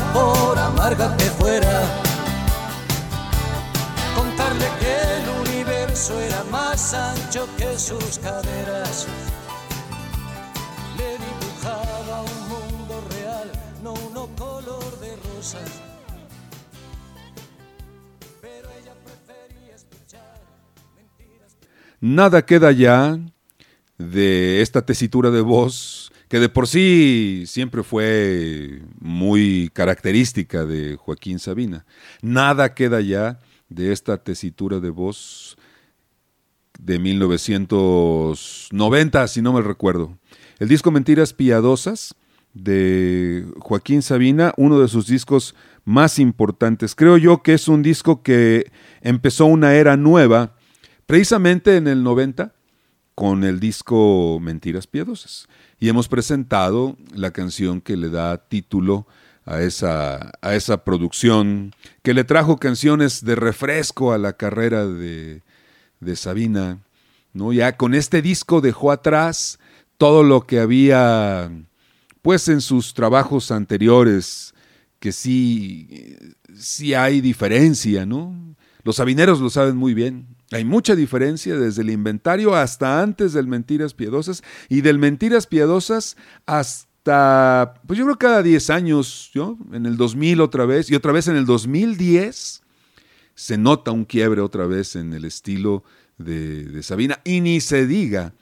por 0.13 0.57
amarga 0.57 1.15
que 1.17 1.25
fuera. 1.25 1.81
Contarle 4.15 4.65
que 4.79 4.93
el 5.17 5.49
universo 5.49 6.19
era 6.19 6.43
más 6.45 6.93
ancho 6.93 7.47
que 7.57 7.77
sus 7.77 8.19
caderas. 8.19 9.07
Le 10.97 11.11
dibujaba 11.17 12.21
un 12.21 12.49
mundo 12.49 13.03
real, 13.11 13.51
no 13.83 13.93
uno 13.93 14.27
color 14.37 14.99
de 14.99 15.15
rosa. 15.15 15.59
Pero 18.41 18.69
ella 18.79 18.93
prefería 19.05 19.75
escuchar 19.75 20.41
mentiras. 20.95 21.57
Nada 21.99 22.45
queda 22.45 22.71
ya 22.71 23.17
de 23.97 24.61
esta 24.61 24.81
tesitura 24.85 25.29
de 25.29 25.41
voz 25.41 26.10
que 26.31 26.39
de 26.39 26.47
por 26.47 26.65
sí 26.65 27.43
siempre 27.45 27.83
fue 27.83 28.83
muy 29.01 29.69
característica 29.73 30.63
de 30.63 30.95
Joaquín 30.95 31.39
Sabina. 31.39 31.85
Nada 32.21 32.73
queda 32.73 33.01
ya 33.01 33.41
de 33.67 33.91
esta 33.91 34.15
tesitura 34.15 34.79
de 34.79 34.91
voz 34.91 35.57
de 36.79 36.99
1990, 36.99 39.27
si 39.27 39.41
no 39.41 39.51
me 39.51 39.61
recuerdo. 39.61 40.17
El 40.59 40.69
disco 40.69 40.89
Mentiras 40.89 41.33
Piadosas 41.33 42.15
de 42.53 43.45
Joaquín 43.59 44.01
Sabina, 44.01 44.53
uno 44.55 44.79
de 44.79 44.87
sus 44.87 45.07
discos 45.07 45.53
más 45.83 46.17
importantes. 46.17 46.95
Creo 46.95 47.17
yo 47.17 47.43
que 47.43 47.55
es 47.55 47.67
un 47.67 47.83
disco 47.83 48.23
que 48.23 48.71
empezó 49.01 49.47
una 49.47 49.73
era 49.73 49.97
nueva, 49.97 50.55
precisamente 51.07 51.75
en 51.75 51.89
el 51.89 52.03
90, 52.03 52.53
con 53.15 53.43
el 53.43 53.59
disco 53.59 54.39
Mentiras 54.41 54.87
Piadosas. 54.87 55.49
Y 55.81 55.89
hemos 55.89 56.07
presentado 56.07 56.95
la 57.15 57.31
canción 57.31 57.81
que 57.81 57.97
le 57.97 58.09
da 58.09 58.37
título 58.37 59.07
a 59.45 59.63
esa, 59.63 60.31
a 60.39 60.53
esa 60.53 60.83
producción, 60.83 61.73
que 62.03 62.13
le 62.13 62.23
trajo 62.23 62.57
canciones 62.57 63.25
de 63.25 63.35
refresco 63.35 64.13
a 64.13 64.19
la 64.19 64.33
carrera 64.33 64.85
de, 64.85 65.41
de 65.99 66.15
Sabina. 66.15 66.77
¿no? 67.33 67.51
Ya 67.51 67.77
con 67.77 67.95
este 67.95 68.21
disco 68.21 68.61
dejó 68.61 68.91
atrás 68.91 69.57
todo 69.97 70.21
lo 70.21 70.45
que 70.45 70.59
había, 70.59 71.51
pues 72.21 72.47
en 72.47 72.61
sus 72.61 72.93
trabajos 72.93 73.49
anteriores, 73.49 74.53
que 74.99 75.11
sí, 75.11 76.15
sí 76.55 76.93
hay 76.93 77.21
diferencia, 77.21 78.05
¿no? 78.05 78.35
Los 78.83 78.97
sabineros 78.97 79.39
lo 79.39 79.49
saben 79.49 79.77
muy 79.77 79.95
bien. 79.95 80.27
Hay 80.51 80.65
mucha 80.65 80.95
diferencia 80.95 81.57
desde 81.57 81.81
el 81.81 81.89
inventario 81.89 82.53
hasta 82.55 83.01
antes 83.01 83.31
del 83.31 83.47
Mentiras 83.47 83.93
Piadosas 83.93 84.43
y 84.67 84.81
del 84.81 84.99
Mentiras 84.99 85.47
Piadosas 85.47 86.17
hasta, 86.45 87.75
pues 87.87 87.97
yo 87.97 88.03
creo 88.05 88.17
cada 88.17 88.43
10 88.43 88.69
años, 88.69 89.31
¿yo? 89.33 89.57
En 89.71 89.85
el 89.85 89.95
2000 89.95 90.41
otra 90.41 90.65
vez 90.65 90.91
y 90.91 90.95
otra 90.95 91.13
vez 91.13 91.29
en 91.29 91.37
el 91.37 91.45
2010 91.45 92.63
se 93.33 93.57
nota 93.57 93.91
un 93.91 94.03
quiebre 94.03 94.41
otra 94.41 94.67
vez 94.67 94.97
en 94.97 95.13
el 95.13 95.23
estilo 95.23 95.85
de, 96.17 96.83
Sabina 96.83 97.21
y 97.23 97.39
ni 97.39 97.61
se 97.61 97.87
diga 97.87 98.33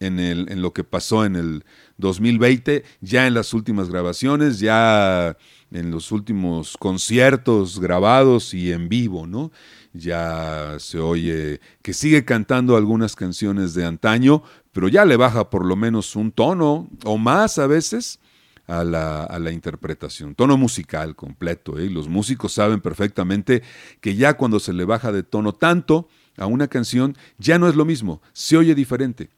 en, 0.00 0.20
el, 0.20 0.50
en 0.50 0.62
lo 0.62 0.72
que 0.72 0.84
pasó 0.84 1.26
en 1.26 1.36
el 1.36 1.64
2020, 1.98 2.82
ya 3.02 3.26
en 3.26 3.34
las 3.34 3.52
últimas 3.52 3.90
grabaciones, 3.90 4.58
ya 4.58 5.36
en 5.70 5.90
los 5.90 6.12
últimos 6.12 6.76
conciertos 6.78 7.78
grabados 7.78 8.54
y 8.54 8.72
en 8.72 8.88
vivo, 8.88 9.26
¿no? 9.26 9.52
Ya 9.92 10.76
se 10.78 10.98
oye 10.98 11.60
que 11.82 11.92
sigue 11.92 12.24
cantando 12.24 12.76
algunas 12.76 13.16
canciones 13.16 13.74
de 13.74 13.84
antaño, 13.84 14.42
pero 14.72 14.88
ya 14.88 15.04
le 15.04 15.16
baja 15.16 15.50
por 15.50 15.64
lo 15.64 15.76
menos 15.76 16.14
un 16.14 16.30
tono 16.30 16.88
o 17.04 17.18
más 17.18 17.58
a 17.58 17.66
veces 17.66 18.20
a 18.68 18.84
la, 18.84 19.24
a 19.24 19.38
la 19.38 19.50
interpretación, 19.50 20.34
tono 20.34 20.56
musical 20.56 21.16
completo. 21.16 21.78
¿eh? 21.78 21.88
Los 21.90 22.08
músicos 22.08 22.52
saben 22.52 22.80
perfectamente 22.80 23.62
que 24.00 24.14
ya 24.14 24.34
cuando 24.34 24.60
se 24.60 24.74
le 24.74 24.84
baja 24.84 25.10
de 25.10 25.22
tono 25.22 25.54
tanto 25.54 26.06
a 26.36 26.46
una 26.46 26.68
canción, 26.68 27.16
ya 27.38 27.58
no 27.58 27.68
es 27.68 27.74
lo 27.74 27.84
mismo, 27.84 28.20
se 28.32 28.56
oye 28.56 28.74
diferente, 28.74 29.30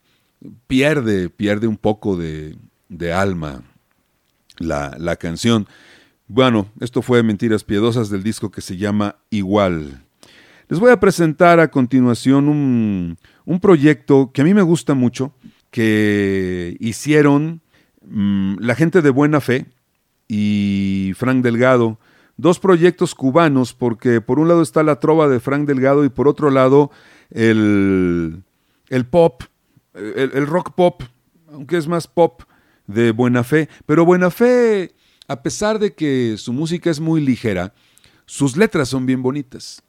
pierde, 0.67 1.31
pierde 1.31 1.67
un 1.69 1.77
poco 1.77 2.17
de, 2.17 2.57
de 2.89 3.13
alma 3.13 3.63
la, 4.59 4.97
la 4.99 5.17
canción. 5.17 5.67
Bueno, 6.27 6.69
esto 6.81 7.01
fue 7.01 7.23
Mentiras 7.23 7.65
Piedosas 7.65 8.11
del 8.11 8.23
disco 8.23 8.51
que 8.51 8.61
se 8.61 8.77
llama 8.77 9.17
Igual. 9.31 10.05
Les 10.71 10.79
voy 10.79 10.93
a 10.93 11.01
presentar 11.01 11.59
a 11.59 11.69
continuación 11.69 12.49
un, 12.49 13.59
proyecto 13.61 14.31
que 14.33 14.43
a 14.43 14.45
mí 14.45 14.55
me 14.55 14.63
gusta 14.63 14.95
mucho, 14.95 15.35
que 15.73 16.77
hicieron 16.79 17.61
mm, 18.07 18.59
la 18.61 18.77
gente 18.77 19.03
de 19.03 19.11
Buena 19.11 19.41
Fe 19.41 19.67
y 20.29 21.11
Frank 21.17 21.43
Delgado, 21.43 21.99
dos 22.37 22.61
proyectos 22.61 23.17
cubanos, 23.17 23.75
porque 23.75 24.21
por 24.21 24.39
un 24.39 24.47
lado 24.47 24.63
está 24.63 24.85
la 24.85 25.01
trova 25.01 25.27
de 25.27 25.41
Frank 25.41 25.67
Delgado 25.67 26.05
y 26.05 26.09
por 26.09 26.29
otro 26.29 26.53
lado 26.53 26.93
el, 27.31 28.45
el 28.91 29.07
pop, 29.07 29.43
el, 29.93 30.31
el 30.35 30.47
rock 30.47 30.77
pop, 30.77 31.03
aunque 31.53 31.79
es 31.79 31.89
más 31.89 32.07
pop 32.07 32.43
de 32.87 33.11
Buena 33.11 33.43
Fe, 33.43 33.69
pero 33.87 34.05
Buena 34.05 34.31
Fe 34.31 34.95
a 35.27 35.43
pesar 35.43 35.81
de 35.81 35.95
que 35.95 36.37
su 36.39 36.53
música 36.53 36.91
es 36.91 37.01
muy 37.01 37.21
ligera, 37.21 37.75
sus 38.25 38.57
letras 38.57 38.89
son 38.89 39.05
bien 39.05 39.21
bonitas. 39.21 39.83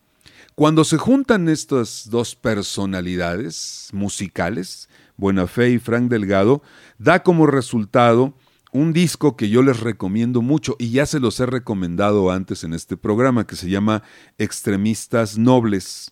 Cuando 0.56 0.84
se 0.84 0.98
juntan 0.98 1.48
estas 1.48 2.10
dos 2.10 2.36
personalidades 2.36 3.90
musicales, 3.94 4.90
Buena 5.16 5.48
Fe 5.48 5.72
y 5.72 5.80
Frank 5.80 6.10
Delgado, 6.10 6.62
da 6.98 7.24
como 7.24 7.48
resultado 7.48 8.34
un 8.72 8.94
disco 8.94 9.36
que 9.36 9.50
yo 9.50 9.64
les 9.64 9.80
recomiendo 9.80 10.42
mucho 10.42 10.76
y 10.78 10.92
ya 10.92 11.06
se 11.06 11.20
los 11.20 11.40
he 11.40 11.46
recomendado 11.46 12.32
antes 12.32 12.64
en 12.64 12.74
este 12.74 12.98
programa 12.98 13.48
que 13.48 13.56
se 13.56 13.70
llama 13.70 14.04
Extremistas 14.38 15.38
Nobles. 15.38 16.12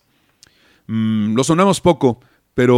Mm, 0.86 1.34
lo 1.34 1.44
sonamos 1.44 1.80
poco, 1.80 2.20
pero 2.54 2.76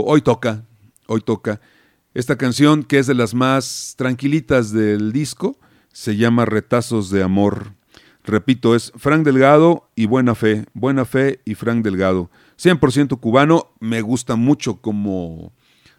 hoy 0.00 0.22
toca, 0.22 0.64
hoy 1.06 1.20
toca. 1.20 1.60
Esta 2.14 2.36
canción 2.36 2.82
que 2.82 2.98
es 2.98 3.06
de 3.06 3.14
las 3.14 3.34
más 3.34 3.94
tranquilitas 3.96 4.72
del 4.72 5.12
disco, 5.12 5.58
se 5.92 6.16
llama 6.16 6.44
Retazos 6.44 7.10
de 7.10 7.22
Amor. 7.22 7.72
Repito, 8.26 8.74
es 8.74 8.92
Frank 8.96 9.24
Delgado 9.24 9.88
y 9.94 10.06
Buena 10.06 10.34
Fe. 10.34 10.64
Buena 10.74 11.04
Fe 11.04 11.40
y 11.44 11.54
Frank 11.54 11.84
Delgado. 11.84 12.28
100% 12.58 13.20
cubano. 13.20 13.72
Me 13.78 14.00
gusta 14.00 14.34
mucho 14.34 14.80
cómo 14.80 15.52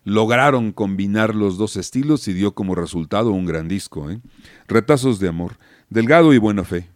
lograron 0.03 0.73
combinar 0.73 1.33
los 1.33 1.57
dos 1.57 1.77
estilos 1.77 2.27
y 2.27 2.33
dio 2.33 2.53
como 2.53 2.75
resultado 2.75 3.31
un 3.31 3.45
gran 3.45 3.69
disco. 3.69 4.11
¿eh? 4.11 4.19
Retazos 4.67 5.19
de 5.19 5.29
Amor. 5.29 5.57
Delgado 5.89 6.33
y 6.33 6.37
Buena 6.37 6.65
Fe. 6.65 6.89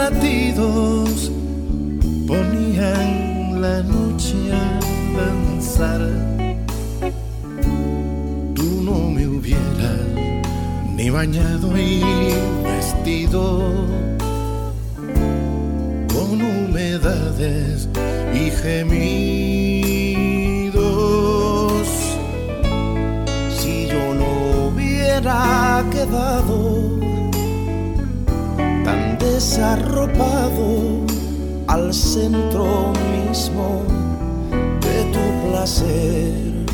latidos 0.00 1.30
ponían 2.26 3.60
la 3.60 3.76
noche 3.82 4.38
a 4.64 4.66
danzar. 5.18 6.00
Tú 8.54 8.68
no 8.88 8.98
me 9.14 9.22
hubieras 9.26 10.06
ni 10.96 11.10
bañado 11.10 11.66
y 11.76 12.00
vestido 12.64 13.42
con 16.14 16.28
humedades 16.52 17.88
y 18.42 18.44
gemidos. 18.62 19.60
Si 23.58 23.72
yo 23.92 24.04
no 24.20 24.30
hubiera 24.68 25.84
quedado 25.94 27.00
desarropado 29.20 31.04
al 31.66 31.94
centro 31.94 32.92
mismo 33.12 33.82
de 34.80 35.04
tu 35.12 35.48
placer. 35.48 36.66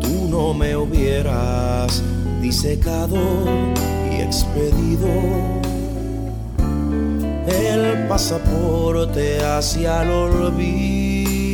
Tú 0.00 0.28
no 0.30 0.54
me 0.54 0.74
hubieras 0.76 2.02
disecado 2.40 3.16
y 4.10 4.16
expedido 4.22 5.08
el 7.46 8.06
pasaporte 8.08 9.44
hacia 9.44 10.02
el 10.02 10.10
olvido. 10.10 11.44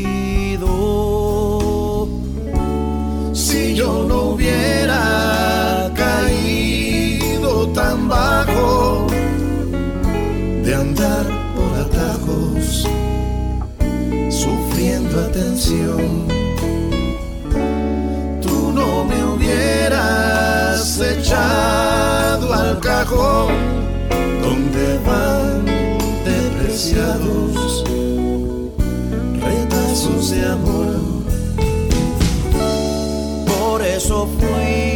Si 3.32 3.74
yo 3.74 4.04
no 4.08 4.22
hubiera 4.32 5.90
caído 5.94 7.68
tan 7.68 8.08
por 11.56 11.78
atajos, 11.78 12.86
sufriendo 14.28 15.20
atención. 15.20 16.26
Tú 18.42 18.72
no 18.72 19.04
me 19.04 19.24
hubieras 19.24 21.00
echado 21.00 22.52
al 22.52 22.78
cajón 22.80 23.54
donde 24.42 24.98
van 25.06 25.64
depreciados 26.24 27.84
retazos 29.40 30.30
de 30.30 30.44
amor. 30.44 31.00
Por 33.46 33.82
eso 33.82 34.28
fui 34.38 34.89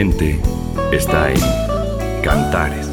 inteligente 0.00 0.38
está 0.92 1.30
en 1.32 1.40
Cantares. 2.22 2.85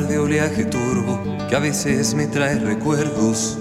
De 0.00 0.18
oleaje 0.18 0.64
turbo 0.64 1.22
que 1.48 1.54
a 1.54 1.58
veces 1.58 2.14
me 2.14 2.26
trae 2.26 2.58
recuerdos. 2.58 3.58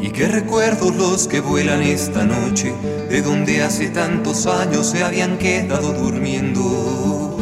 Y 0.00 0.10
qué 0.10 0.28
recuerdos 0.28 0.94
los 0.94 1.26
que 1.26 1.40
vuelan 1.40 1.82
esta 1.82 2.24
noche, 2.24 2.72
de 3.10 3.22
donde 3.22 3.62
hace 3.62 3.88
tantos 3.88 4.46
años 4.46 4.86
se 4.86 5.02
habían 5.02 5.36
quedado 5.38 5.92
durmiendo. 5.94 7.36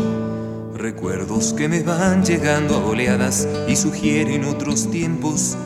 Recuerdos 0.74 1.52
que 1.52 1.68
me 1.68 1.82
van 1.82 2.24
llegando 2.24 2.76
a 2.76 2.86
oleadas 2.86 3.46
y 3.68 3.76
sugieren 3.76 4.44
otros 4.44 4.90
tiempos, 4.90 5.58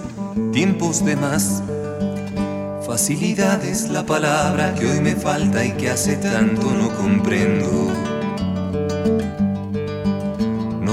tiempos 0.52 1.04
de 1.04 1.14
más. 1.14 1.62
Facilidad 2.84 3.64
es 3.64 3.90
la 3.90 4.04
palabra 4.04 4.74
que 4.74 4.90
hoy 4.90 5.00
me 5.00 5.14
falta 5.14 5.64
y 5.64 5.72
que 5.72 5.90
hace 5.90 6.16
tanto 6.16 6.72
no 6.72 6.92
comprendo. 6.96 8.07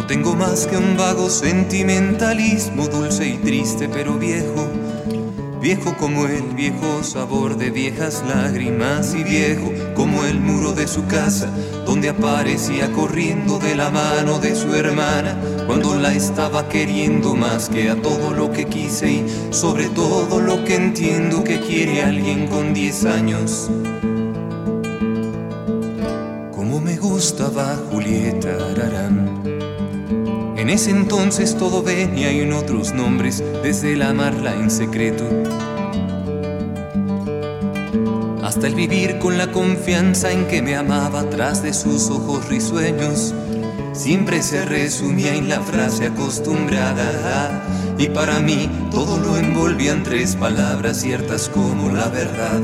Tengo 0.07 0.35
más 0.35 0.67
que 0.67 0.77
un 0.77 0.95
vago 0.97 1.31
sentimentalismo, 1.31 2.87
dulce 2.87 3.27
y 3.27 3.37
triste 3.37 3.89
pero 3.89 4.19
viejo. 4.19 4.69
Viejo 5.59 5.97
como 5.97 6.27
el 6.27 6.43
viejo 6.55 7.03
sabor 7.03 7.57
de 7.57 7.71
viejas 7.71 8.23
lágrimas 8.27 9.15
y 9.15 9.23
viejo 9.23 9.71
como 9.95 10.23
el 10.23 10.39
muro 10.39 10.73
de 10.73 10.87
su 10.87 11.07
casa, 11.07 11.49
donde 11.87 12.09
aparecía 12.09 12.91
corriendo 12.91 13.57
de 13.57 13.73
la 13.73 13.89
mano 13.89 14.37
de 14.37 14.55
su 14.55 14.75
hermana, 14.75 15.41
cuando 15.65 15.95
la 15.95 16.13
estaba 16.13 16.69
queriendo 16.69 17.33
más 17.33 17.67
que 17.67 17.89
a 17.89 17.99
todo 17.99 18.29
lo 18.31 18.51
que 18.51 18.65
quise 18.65 19.11
y 19.11 19.25
sobre 19.49 19.89
todo 19.89 20.39
lo 20.39 20.63
que 20.65 20.75
entiendo 20.75 21.43
que 21.43 21.59
quiere 21.59 22.03
alguien 22.03 22.45
con 22.45 22.75
10 22.75 23.05
años. 23.05 23.71
Como 26.55 26.79
me 26.79 26.95
gustaba 26.97 27.75
Julieta 27.89 28.55
Ararán. 28.71 29.34
En 30.65 30.71
ese 30.71 30.89
entonces 30.89 31.55
todo 31.59 31.83
venía 31.83 32.31
en 32.31 32.51
otros 32.51 32.91
nombres, 32.91 33.43
desde 33.61 33.93
el 33.93 34.01
amarla 34.01 34.51
en 34.55 34.71
secreto. 34.71 35.23
Hasta 38.41 38.65
el 38.65 38.73
vivir 38.73 39.19
con 39.19 39.37
la 39.37 39.51
confianza 39.51 40.31
en 40.31 40.47
que 40.47 40.63
me 40.63 40.75
amaba 40.75 41.29
tras 41.29 41.61
de 41.61 41.71
sus 41.71 42.09
ojos 42.09 42.49
risueños. 42.49 43.35
Siempre 43.93 44.41
se 44.41 44.65
resumía 44.65 45.35
en 45.35 45.49
la 45.49 45.61
frase 45.61 46.07
acostumbrada 46.07 47.61
y 47.99 48.07
para 48.07 48.39
mí 48.39 48.67
todo 48.89 49.19
lo 49.19 49.37
envolvía 49.37 49.91
en 49.91 50.01
tres 50.01 50.35
palabras 50.35 50.99
ciertas 50.99 51.47
como 51.47 51.91
la 51.91 52.07
verdad. 52.07 52.59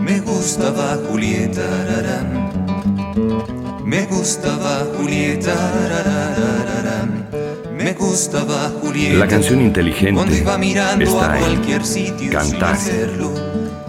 Me 0.00 0.20
gustaba 0.20 0.96
Julieta 1.10 1.62
Ararán. 1.82 3.55
Me 3.86 4.04
gustaba 4.06 4.84
Julieta, 4.96 5.54
me 7.72 7.92
gustaba 7.92 8.72
Julieta. 8.82 9.16
La 9.16 9.28
canción 9.28 9.60
inteligente 9.60 10.12
Cuando 10.12 10.34
iba 10.34 10.58
mirando 10.58 11.04
está 11.04 11.32
a 11.32 11.36
en 11.38 11.44
cualquier 11.44 11.86
sitio 11.86 12.32
Cantar. 12.32 12.76
sin 12.76 12.90
hacerlo. 12.90 13.30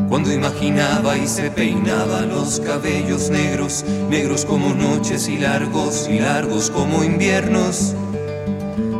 Cuando 0.07 0.31
imaginaba 0.31 1.17
y 1.17 1.27
se 1.27 1.49
peinaba 1.49 2.21
los 2.21 2.59
cabellos 2.59 3.31
negros, 3.31 3.83
negros 4.07 4.45
como 4.45 4.75
noches 4.75 5.27
y 5.27 5.39
largos 5.39 6.07
y 6.07 6.19
largos 6.19 6.69
como 6.69 7.03
inviernos. 7.03 7.95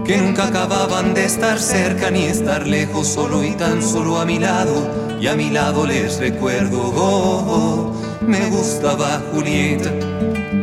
Que 0.03 0.17
nunca 0.17 0.47
acababan 0.47 1.13
de 1.13 1.25
estar 1.25 1.59
cerca 1.59 2.09
ni 2.09 2.23
estar 2.23 2.65
lejos, 2.65 3.07
solo 3.07 3.43
y 3.43 3.51
tan 3.51 3.83
solo 3.83 4.19
a 4.19 4.25
mi 4.25 4.39
lado. 4.39 5.15
Y 5.21 5.27
a 5.27 5.35
mi 5.35 5.51
lado 5.51 5.85
les 5.85 6.17
recuerdo, 6.17 6.81
oh, 6.81 7.93
oh, 7.93 8.25
me 8.25 8.49
gustaba 8.49 9.21
Julieta. 9.31 9.91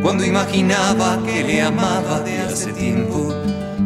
Cuando 0.05 0.23
imaginaba 0.23 1.19
que 1.25 1.43
le 1.43 1.63
amaba 1.63 2.19
de 2.19 2.37
hace 2.37 2.71
tiempo, 2.73 3.33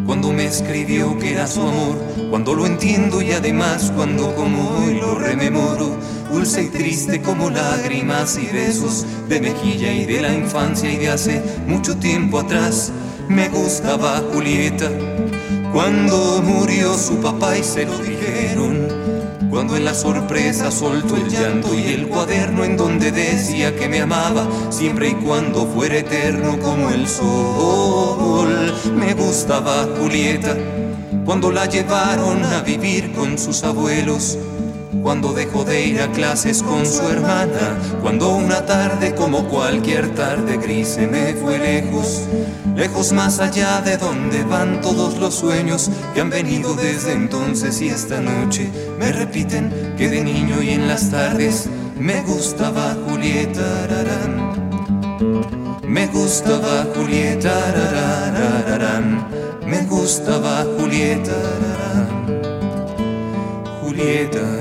cuando 0.05 0.33
me 0.33 0.47
escribió 0.47 1.17
que 1.17 1.31
era 1.31 1.47
su 1.47 1.61
amor, 1.61 1.97
cuando 2.29 2.55
lo 2.55 2.65
entiendo 2.65 3.21
y 3.21 3.31
además 3.31 3.89
cuando 3.95 4.35
como 4.35 4.79
hoy 4.79 4.99
lo 4.99 5.15
rememoro, 5.15 5.95
dulce 6.29 6.63
y 6.63 6.67
triste 6.67 7.21
como 7.21 7.49
lágrimas 7.49 8.37
y 8.37 8.47
besos 8.47 9.05
de 9.29 9.39
mejilla 9.39 9.93
y 9.93 10.05
de 10.05 10.21
la 10.21 10.33
infancia 10.33 10.91
y 10.91 10.97
de 10.97 11.07
hace 11.07 11.41
mucho 11.65 11.95
tiempo 11.95 12.39
atrás, 12.39 12.91
me 13.29 13.47
gustaba 13.47 14.21
Julieta. 14.33 14.91
Cuando 15.71 16.41
murió 16.43 16.97
su 16.97 17.15
papá 17.21 17.57
y 17.57 17.63
se 17.63 17.85
lo 17.85 17.97
dijeron, 17.97 18.78
cuando 19.49 19.75
en 19.75 19.85
la 19.85 19.93
sorpresa 19.93 20.71
soltó 20.71 21.15
el 21.15 21.29
llanto 21.29 21.73
y 21.73 21.93
el 21.93 22.07
cuaderno 22.07 22.63
en 22.63 22.77
donde 22.77 23.11
decía 23.11 23.75
que 23.75 23.89
me 23.89 24.01
amaba, 24.01 24.47
siempre 24.69 25.09
y 25.09 25.13
cuando 25.13 25.65
fuera 25.65 25.97
eterno 25.97 26.59
como 26.59 26.89
el 26.89 27.07
sol. 27.07 28.73
Me 28.95 29.13
gustaba 29.13 29.87
Julieta, 29.99 30.55
cuando 31.25 31.51
la 31.51 31.65
llevaron 31.65 32.43
a 32.43 32.61
vivir 32.61 33.11
con 33.13 33.37
sus 33.37 33.63
abuelos, 33.63 34.37
cuando 35.01 35.33
dejó 35.33 35.63
de 35.63 35.85
ir 35.85 36.01
a 36.01 36.11
clases 36.11 36.61
con 36.61 36.85
su 36.85 37.07
hermana, 37.09 37.77
cuando 38.01 38.29
una 38.29 38.65
tarde 38.65 39.15
como 39.15 39.47
cualquier 39.47 40.13
tarde 40.13 40.57
gris 40.57 40.89
se 40.89 41.07
me 41.07 41.33
fue 41.33 41.57
lejos, 41.57 42.23
lejos 42.79 43.11
más 43.11 43.41
allá 43.41 43.81
de 43.81 43.97
donde 43.97 44.43
van 44.43 44.79
todos 44.79 45.17
los 45.17 45.35
sueños 45.35 45.91
que 46.13 46.21
han 46.21 46.29
venido 46.29 46.75
desde 46.75 47.11
entonces 47.11 47.81
y 47.81 47.89
esta 47.89 48.21
noche 48.21 48.69
me 48.97 49.11
repiten 49.11 49.95
que 49.97 50.07
de 50.07 50.23
niño 50.23 50.61
y 50.63 50.69
en 50.69 50.87
las 50.87 51.11
tardes 51.11 51.67
me 51.99 52.21
gustaba 52.21 52.95
Julieta. 53.05 53.87
Me 55.83 56.07
gustaba 56.07 56.87
Julieta, 56.95 57.51
me 59.65 59.81
gustaba 59.85 60.65
Julieta, 60.77 61.35
Julieta. 63.81 64.59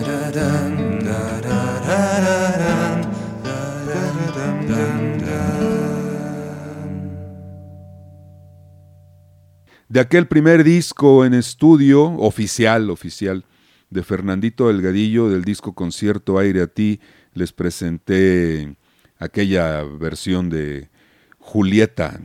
De 9.88 10.00
aquel 10.00 10.26
primer 10.26 10.64
disco 10.64 11.24
en 11.24 11.32
estudio, 11.32 12.04
oficial, 12.18 12.90
oficial, 12.90 13.46
de 13.88 14.02
Fernandito 14.02 14.68
Delgadillo, 14.68 15.30
del 15.30 15.44
disco 15.44 15.74
Concierto 15.74 16.38
Aire 16.38 16.60
a 16.60 16.66
ti, 16.66 17.00
les 17.32 17.52
presenté 17.52 18.76
aquella 19.18 19.82
versión 19.82 20.50
de 20.50 20.90
Julieta. 21.38 22.20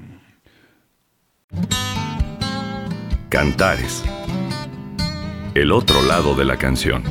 Cantares. 3.29 4.03
El 5.55 5.71
otro 5.71 6.01
lado 6.01 6.35
de 6.35 6.43
la 6.43 6.57
canción. 6.57 7.03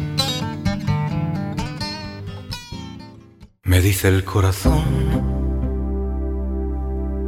Me 3.65 3.81
dice 3.81 4.09
el 4.09 4.23
corazón 4.25 4.85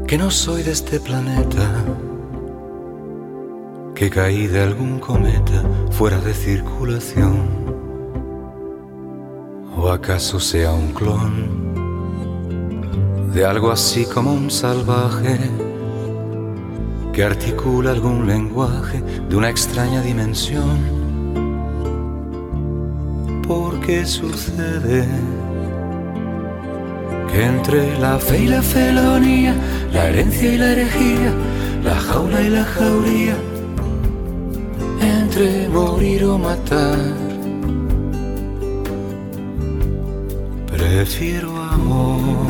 que 0.06 0.18
no 0.18 0.30
soy 0.30 0.62
de 0.62 0.72
este 0.72 1.00
planeta, 1.00 1.84
que 3.94 4.10
caí 4.10 4.46
de 4.48 4.60
algún 4.60 4.98
cometa 4.98 5.62
fuera 5.90 6.18
de 6.18 6.34
circulación, 6.34 7.48
o 9.76 9.88
acaso 9.88 10.40
sea 10.40 10.72
un 10.72 10.92
clon 10.92 11.74
de 13.32 13.44
algo 13.44 13.70
así 13.70 14.04
como 14.04 14.32
un 14.32 14.50
salvaje 14.50 15.38
que 17.12 17.22
articula 17.22 17.90
algún 17.90 18.26
lenguaje 18.26 19.00
de 19.28 19.36
una 19.36 19.48
extraña 19.50 20.02
dimensión. 20.02 20.78
Porque 23.46 24.06
sucede 24.06 25.06
que 27.30 27.44
entre 27.44 27.98
la 27.98 28.18
fe 28.18 28.44
y 28.44 28.46
la 28.46 28.62
felonía, 28.62 29.54
la 29.92 30.08
herencia 30.08 30.52
y 30.52 30.58
la 30.58 30.72
herejía, 30.72 31.32
la 31.84 31.94
jaula 31.96 32.40
y 32.40 32.50
la 32.50 32.64
jauría, 32.64 33.36
entre 35.34 35.68
morir 35.68 36.24
o 36.26 36.38
matar, 36.38 36.96
prefiero 40.68 41.50
amor 41.56 42.46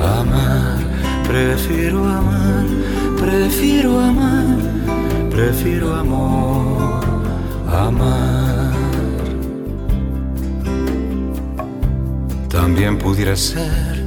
amar, 0.00 0.78
prefiero 1.26 2.04
amar, 2.04 2.66
prefiero 3.18 3.98
amar, 3.98 4.58
prefiero 5.28 5.92
amor, 5.92 7.00
amar. 7.66 8.72
También 12.48 12.96
pudiera 12.96 13.34
ser 13.34 14.04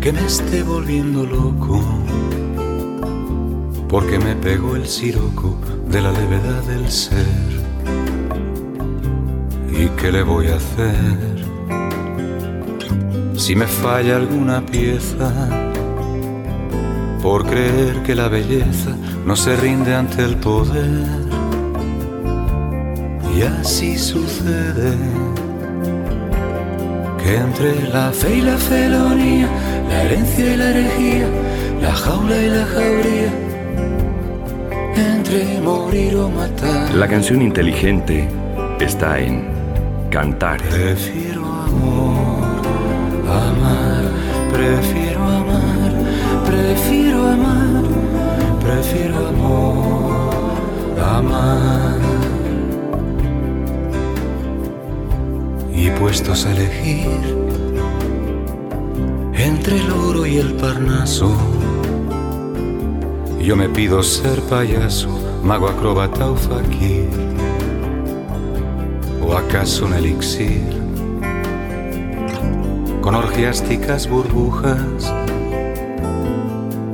que 0.00 0.10
me 0.10 0.24
esté 0.24 0.62
volviendo 0.62 1.26
loco, 1.26 1.82
porque 3.88 4.18
me 4.18 4.34
pegó 4.34 4.76
el 4.76 4.86
siroco 4.86 5.56
de 5.88 6.02
la 6.02 6.12
levedad 6.12 6.62
del 6.64 6.90
ser. 6.90 7.26
¿Y 9.72 9.88
qué 10.00 10.10
le 10.10 10.22
voy 10.22 10.48
a 10.48 10.56
hacer? 10.56 11.36
si 13.36 13.54
me 13.54 13.66
falla 13.66 14.16
alguna 14.16 14.64
pieza, 14.64 15.30
por 17.22 17.46
creer 17.46 18.02
que 18.02 18.14
la 18.14 18.28
belleza 18.28 18.90
no 19.24 19.36
se 19.36 19.56
rinde 19.56 19.94
ante 19.94 20.24
el 20.24 20.36
poder. 20.36 21.06
Y 23.36 23.42
así 23.42 23.98
sucede 23.98 24.96
que 27.22 27.36
entre 27.36 27.88
la 27.88 28.10
fe 28.10 28.36
y 28.36 28.40
la 28.40 28.56
felonía, 28.56 29.48
la 29.88 30.02
herencia 30.04 30.54
y 30.54 30.56
la 30.56 30.70
herejía, 30.70 31.28
la 31.82 31.94
jaula 31.94 32.42
y 32.42 32.48
la 32.48 32.66
jauría, 32.66 33.32
entre 34.96 35.60
morir 35.60 36.16
o 36.16 36.28
matar. 36.28 36.94
La 36.94 37.08
canción 37.08 37.42
inteligente 37.42 38.28
está 38.80 39.18
en 39.20 39.54
Cantar. 40.10 40.62
Prefiero 40.62 41.44
amor 41.44 42.46
amar, 43.28 44.04
prefiero 44.52 45.22
amar, 45.22 45.92
prefiero 46.44 47.26
amar, 47.28 47.82
prefiero 48.60 49.28
amor, 49.28 51.00
amar. 51.00 51.98
Y 55.74 55.90
puestos 55.90 56.46
a 56.46 56.52
elegir 56.52 57.08
entre 59.34 59.78
el 59.78 59.90
oro 59.90 60.26
y 60.26 60.38
el 60.38 60.54
parnaso, 60.54 61.36
yo 63.46 63.54
me 63.54 63.68
pido 63.68 64.02
ser 64.02 64.40
payaso, 64.40 65.08
mago 65.44 65.68
acróbata 65.68 66.28
o 66.28 66.34
fakir, 66.34 67.08
o 69.22 69.36
acaso 69.36 69.86
un 69.86 69.94
elixir 69.94 70.64
con 73.00 73.14
orgiásticas 73.14 74.08
burbujas, 74.08 75.14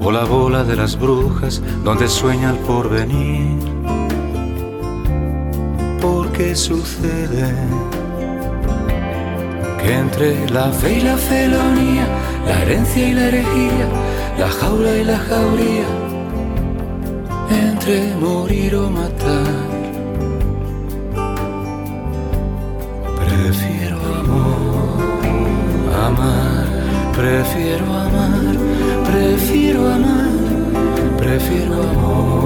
o 0.02 0.12
la 0.12 0.24
bola 0.24 0.62
de 0.62 0.76
las 0.76 0.98
brujas 0.98 1.62
donde 1.84 2.06
sueña 2.06 2.50
el 2.50 2.58
porvenir. 2.58 3.58
Porque 6.02 6.54
sucede 6.54 7.54
que 9.82 9.94
entre 9.94 10.50
la 10.50 10.70
fe 10.70 10.98
y 10.98 11.00
la 11.00 11.16
felonía, 11.16 12.06
la 12.46 12.60
herencia 12.60 13.08
y 13.08 13.14
la 13.14 13.28
herejía, 13.28 13.88
la 14.38 14.50
jaula 14.50 14.98
y 14.98 15.04
la 15.04 15.18
jauría, 15.18 16.01
entre 17.52 18.14
morir 18.20 18.74
o 18.74 18.90
matar, 18.90 19.68
prefiero 23.20 23.98
amar, 26.06 26.66
prefiero 27.16 27.84
amar, 27.84 28.54
prefiero 29.10 29.80
amar, 29.96 30.30
prefiero 31.18 31.74
amor, 31.90 32.41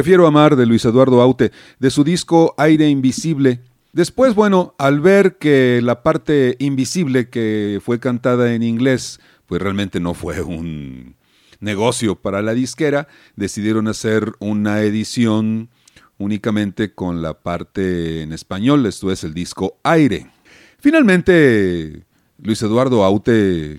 Prefiero 0.00 0.26
amar 0.26 0.56
de 0.56 0.64
Luis 0.64 0.82
Eduardo 0.86 1.20
Aute, 1.20 1.52
de 1.78 1.90
su 1.90 2.04
disco 2.04 2.54
Aire 2.56 2.88
Invisible. 2.88 3.60
Después, 3.92 4.34
bueno, 4.34 4.74
al 4.78 4.98
ver 5.00 5.36
que 5.36 5.80
la 5.82 6.02
parte 6.02 6.56
invisible 6.58 7.28
que 7.28 7.82
fue 7.84 8.00
cantada 8.00 8.54
en 8.54 8.62
inglés, 8.62 9.20
pues 9.44 9.60
realmente 9.60 10.00
no 10.00 10.14
fue 10.14 10.40
un 10.40 11.16
negocio 11.60 12.16
para 12.16 12.40
la 12.40 12.54
disquera, 12.54 13.08
decidieron 13.36 13.88
hacer 13.88 14.32
una 14.38 14.80
edición 14.80 15.68
únicamente 16.16 16.94
con 16.94 17.20
la 17.20 17.34
parte 17.34 18.22
en 18.22 18.32
español, 18.32 18.86
esto 18.86 19.12
es 19.12 19.22
el 19.22 19.34
disco 19.34 19.80
Aire. 19.82 20.30
Finalmente, 20.78 22.06
Luis 22.38 22.62
Eduardo 22.62 23.04
Aute 23.04 23.78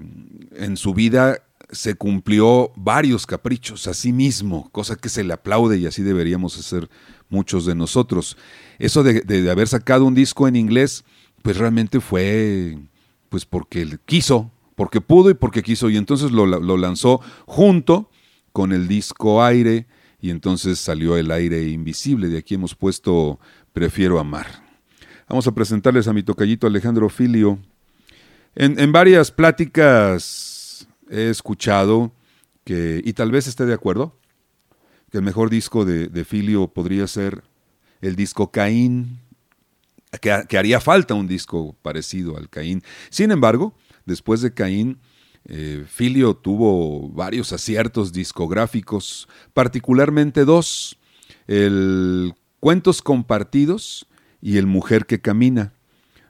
en 0.56 0.78
su 0.78 0.94
vida 0.94 1.40
se 1.72 1.96
cumplió 1.96 2.72
varios 2.76 3.26
caprichos 3.26 3.88
a 3.88 3.94
sí 3.94 4.12
mismo, 4.12 4.70
cosa 4.72 4.96
que 4.96 5.10
se 5.10 5.24
le 5.24 5.34
aplaude 5.34 5.78
y 5.78 5.86
así 5.86 6.04
deberíamos 6.04 6.58
hacer 6.58 6.90
muchos 7.30 7.66
de 7.66 7.76
nosotros. 7.76 8.38
Eso 8.80 9.04
de, 9.04 9.52
haber 9.52 9.68
sacado 9.68 10.06
un 10.06 10.16
disco 10.16 10.48
en 10.48 10.56
inglés, 10.56 11.04
pues 11.42 11.58
realmente 11.58 12.00
fue 12.00 12.78
pues 13.30 13.46
porque 13.46 13.98
quiso, 14.06 14.52
porque 14.76 15.00
pudo 15.00 15.30
y 15.30 15.34
porque 15.34 15.64
quiso, 15.64 15.90
y 15.90 15.98
entonces 15.98 16.32
lo, 16.32 16.46
lo 16.46 16.78
lanzó 16.78 17.22
junto 17.46 18.10
con 18.52 18.74
el 18.74 18.88
disco 18.88 19.44
Aire, 19.44 19.88
y 20.24 20.30
entonces 20.30 20.78
salió 20.78 21.18
el 21.18 21.32
aire 21.32 21.68
invisible. 21.70 22.28
De 22.28 22.38
aquí 22.38 22.54
hemos 22.54 22.76
puesto 22.76 23.40
Prefiero 23.74 24.20
amar. 24.20 24.48
Vamos 25.30 25.48
a 25.48 25.54
presentarles 25.54 26.08
a 26.08 26.14
mi 26.14 26.24
tocallito 26.24 26.68
Alejandro 26.68 27.08
Filio. 27.08 27.58
En, 28.54 28.92
varias 28.92 29.32
pláticas 29.32 30.51
he 31.12 31.30
escuchado 31.30 32.12
que, 32.64 33.02
y 33.04 33.14
tal 33.14 33.30
vez 33.30 33.46
esté 33.46 33.68
de 33.68 33.74
acuerdo, 33.76 34.18
que 35.12 35.18
el 35.20 35.24
mejor 35.24 35.50
disco 35.52 35.86
de, 35.86 36.26
Filio 36.26 36.68
podría 36.68 37.06
ser 37.06 37.44
el 38.02 38.16
disco 38.16 38.50
Caín, 38.50 39.20
que, 40.22 40.44
que, 40.48 40.58
haría 40.58 40.80
falta 40.80 41.14
un 41.14 41.28
disco 41.28 41.76
parecido 41.82 42.38
al 42.38 42.50
Caín. 42.50 42.82
Sin 43.10 43.32
embargo, 43.32 43.76
después 44.06 44.42
de 44.42 44.54
Caín, 44.54 44.98
eh, 45.46 45.86
Filio 45.88 46.36
tuvo 46.36 47.10
varios 47.10 47.52
aciertos 47.52 48.14
discográficos, 48.14 49.28
particularmente 49.54 50.46
dos, 50.46 50.98
el 51.48 52.34
Cuentos 52.60 53.02
Compartidos 53.02 54.08
y 54.42 54.58
el 54.58 54.68
Mujer 54.68 55.06
que 55.06 55.20
Camina. 55.20 55.74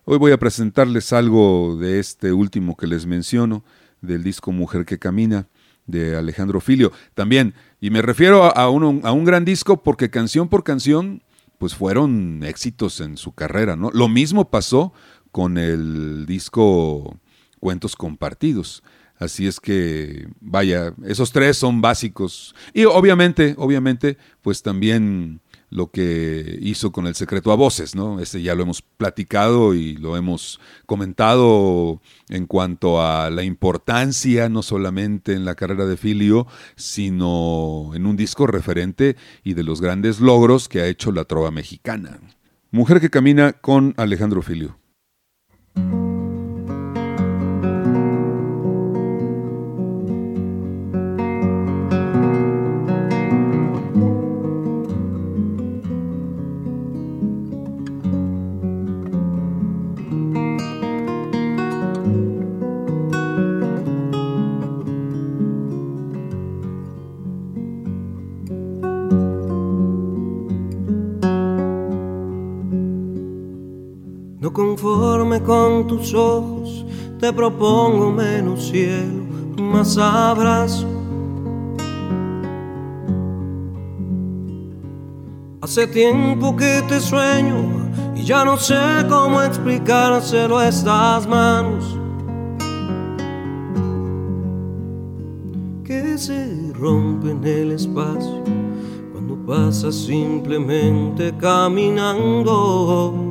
Hoy 0.06 0.18
voy 0.18 0.32
a 0.32 0.40
presentarles 0.40 1.14
algo 1.14 1.78
de 1.80 2.00
este 2.00 2.32
último 2.32 2.76
que 2.78 2.88
les 2.88 3.06
menciono, 3.06 3.64
del 4.02 4.24
disco 4.24 4.52
Mujer 4.52 4.86
que 4.86 5.00
Camina 5.00 5.48
de 5.86 6.16
Alejandro 6.16 6.62
Filio. 6.62 6.92
También, 7.14 7.54
y 7.80 7.90
me 7.90 8.02
refiero 8.02 8.44
a, 8.56 8.70
un, 8.70 9.02
a 9.04 9.12
un 9.12 9.26
gran 9.26 9.46
disco 9.46 9.84
porque 9.84 10.10
canción 10.10 10.50
por 10.50 10.64
canción, 10.64 11.24
pues 11.58 11.76
fueron 11.76 12.44
éxitos 12.44 13.02
en 13.02 13.18
su 13.18 13.34
carrera, 13.34 13.76
¿no? 13.76 13.92
Lo 13.92 14.08
mismo 14.08 14.50
pasó 14.50 14.94
con 15.32 15.58
el 15.58 16.26
disco 16.26 17.20
Cuentos 17.60 17.96
Compartidos. 17.96 18.84
Así 19.20 19.46
es 19.46 19.60
que, 19.60 20.28
vaya, 20.40 20.96
esos 21.06 21.32
tres 21.32 21.56
son 21.56 21.80
básicos. 21.80 22.56
Y 22.74 22.86
obviamente, 22.86 23.54
obviamente, 23.58 24.18
pues 24.42 24.64
también 24.64 25.42
lo 25.72 25.90
que 25.90 26.60
hizo 26.62 26.92
con 26.92 27.08
el 27.08 27.16
secreto 27.16 27.52
a 27.52 27.56
voces, 27.56 27.96
¿no? 27.96 28.20
Ese 28.20 28.42
ya 28.42 28.54
lo 28.54 28.64
hemos 28.64 28.82
platicado 28.82 29.74
y 29.74 29.96
lo 29.96 30.18
hemos 30.18 30.60
comentado 30.86 32.02
en 32.30 32.46
cuanto 32.46 33.02
a 33.02 33.30
la 33.30 33.44
importancia, 33.44 34.50
no 34.50 34.62
solamente 34.62 35.34
en 35.34 35.46
la 35.46 35.56
carrera 35.56 35.86
de 35.86 35.98
Filio, 35.98 36.46
sino 36.76 37.92
en 37.96 38.06
un 38.06 38.18
disco 38.18 38.46
referente 38.48 39.16
y 39.44 39.54
de 39.54 39.64
los 39.64 39.82
grandes 39.82 40.20
logros 40.20 40.68
que 40.68 40.82
ha 40.82 40.88
hecho 40.88 41.12
la 41.12 41.24
trova 41.24 41.52
mexicana. 41.52 42.20
Mujer 42.70 43.00
que 43.00 43.10
camina 43.10 43.54
con 43.54 43.94
Alejandro 43.98 44.42
Filio. 44.42 44.78
Conforme 74.50 75.40
con 75.44 75.86
tus 75.86 76.16
ojos, 76.16 76.84
te 77.20 77.32
propongo 77.32 78.12
menos 78.12 78.70
cielo, 78.70 79.24
más 79.60 79.96
abrazo. 80.00 80.88
Hace 85.62 85.86
tiempo 85.86 86.56
que 86.56 86.82
te 86.90 87.00
sueño 87.00 87.92
y 88.16 88.24
ya 88.24 88.44
no 88.44 88.58
sé 88.58 89.06
cómo 89.08 89.44
explicárselo 89.44 90.58
a 90.58 90.68
estas 90.68 91.28
manos. 91.28 92.00
Que 95.84 96.18
se 96.18 96.74
rompe 96.74 97.30
en 97.30 97.44
el 97.46 97.74
espacio 97.74 98.44
cuando 99.12 99.36
pasas 99.46 99.94
simplemente 99.94 101.32
caminando. 101.38 103.31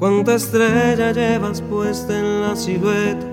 Cuánta 0.00 0.36
estrella 0.36 1.12
llevas 1.12 1.60
puesta 1.60 2.18
en 2.18 2.40
la 2.40 2.56
silueta 2.56 3.26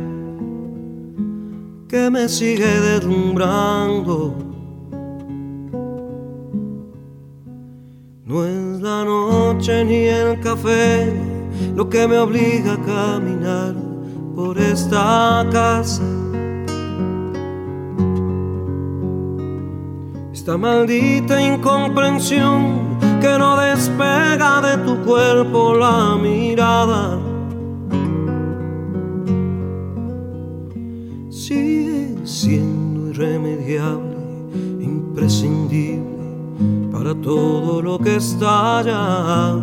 que 1.88 2.10
me 2.10 2.28
sigue 2.28 2.68
deslumbrando. 2.68 4.36
No 8.26 8.46
es 8.46 8.82
la 8.82 9.06
noche 9.06 9.86
ni 9.86 10.08
el 10.08 10.42
café 10.42 11.14
lo 11.74 11.90
que 11.90 12.06
me 12.06 12.18
obliga 12.18 12.74
a 12.74 12.82
caminar 12.82 13.74
por 14.36 14.60
esta 14.60 15.48
casa. 15.50 16.04
Esta 20.34 20.58
maldita 20.58 21.42
incomprensión 21.42 22.97
que 23.20 23.38
no 23.38 23.58
despega 23.58 24.62
de 24.62 24.78
tu 24.86 24.98
cuerpo 25.06 25.74
la 25.76 26.16
mirada. 26.16 27.20
Sigue 31.30 32.16
siendo 32.26 33.10
irremediable, 33.10 34.18
imprescindible 34.82 36.18
para 36.92 37.14
todo 37.16 37.82
lo 37.82 38.00
que 38.00 38.16
está 38.18 38.80
allá. 38.80 39.56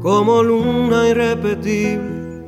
Como 0.00 0.42
luna 0.42 1.08
irrepetible, 1.08 2.46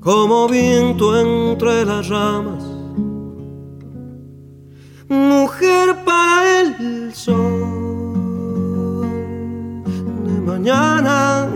como 0.00 0.48
viento 0.48 1.18
entre 1.18 1.84
las 1.84 2.08
ramas 2.08 2.69
mujer 5.10 6.04
para 6.04 6.60
el 6.60 7.12
sol 7.12 7.42
de 10.24 10.40
mañana, 10.40 11.48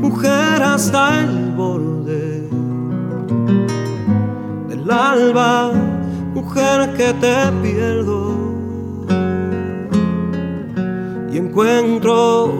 mujer 0.00 0.62
hasta 0.62 1.20
el 1.20 1.50
borde 1.56 2.48
del 4.68 4.88
alba, 4.88 5.72
mujer 6.32 6.94
que 6.96 7.12
te 7.14 7.36
pierdo. 7.60 8.22
Y 11.32 11.38
encuentro 11.38 12.52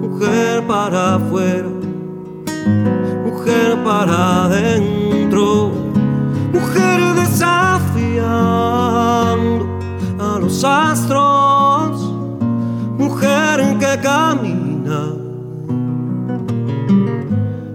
mujer 0.00 0.64
para 0.68 1.16
afuera, 1.16 1.68
mujer 3.24 3.76
para 3.82 4.44
adentro, 4.44 5.72
mujer 6.52 7.14
desafiando 7.14 8.68
a 8.74 8.77
los 10.48 10.64
astros, 10.64 12.10
mujer 12.96 13.76
que 13.78 14.00
camina 14.00 15.12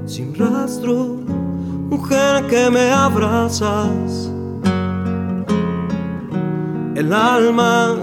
sin 0.07 0.34
rastro, 0.34 1.19
mujer 1.91 2.47
que 2.47 2.71
me 2.71 2.89
abrazas, 2.89 4.32
el 6.95 7.13
alma, 7.13 7.95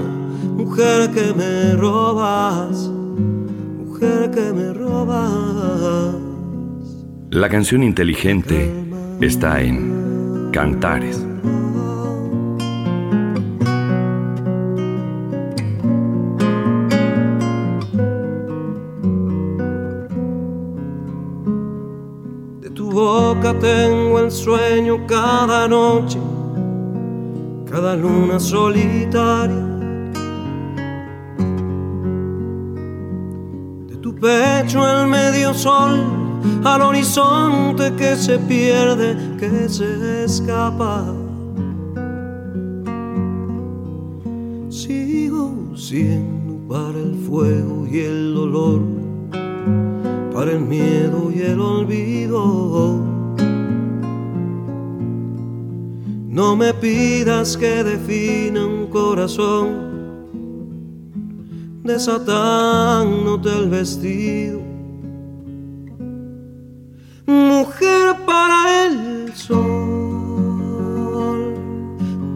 mujer 0.56 1.10
que 1.10 1.34
me 1.34 1.74
robas, 1.74 2.88
mujer 3.76 4.30
que 4.30 4.52
me 4.52 4.72
robas. 4.72 6.14
La 7.30 7.48
canción 7.48 7.82
inteligente 7.82 8.72
está 9.20 9.60
en 9.62 10.50
Cantares. 10.52 11.29
Tengo 23.60 24.18
el 24.18 24.30
sueño 24.30 25.06
cada 25.06 25.68
noche, 25.68 26.18
cada 27.70 27.94
luna 27.94 28.40
solitaria. 28.40 29.66
De 33.86 33.96
tu 33.96 34.14
pecho 34.14 34.80
el 34.88 35.08
medio 35.08 35.52
sol, 35.52 36.00
al 36.64 36.82
horizonte 36.82 37.92
que 37.96 38.16
se 38.16 38.38
pierde, 38.38 39.16
que 39.38 39.68
se 39.68 40.24
escapa. 40.24 41.04
Sigo 44.70 45.76
siendo 45.76 46.66
para 46.66 46.98
el 46.98 47.14
fuego 47.26 47.86
y 47.86 47.98
el 48.00 48.34
dolor, 48.34 48.80
para 50.32 50.52
el 50.52 50.60
miedo 50.60 51.30
y 51.30 51.42
el 51.42 51.60
olvido. 51.60 53.09
No 56.40 56.56
me 56.56 56.72
pidas 56.72 57.54
que 57.54 57.84
defina 57.84 58.64
un 58.64 58.86
corazón 58.86 59.66
desatándote 61.84 63.50
el 63.58 63.68
vestido. 63.68 64.62
Mujer 67.26 68.16
para 68.24 68.86
el 68.86 69.34
sol 69.34 69.58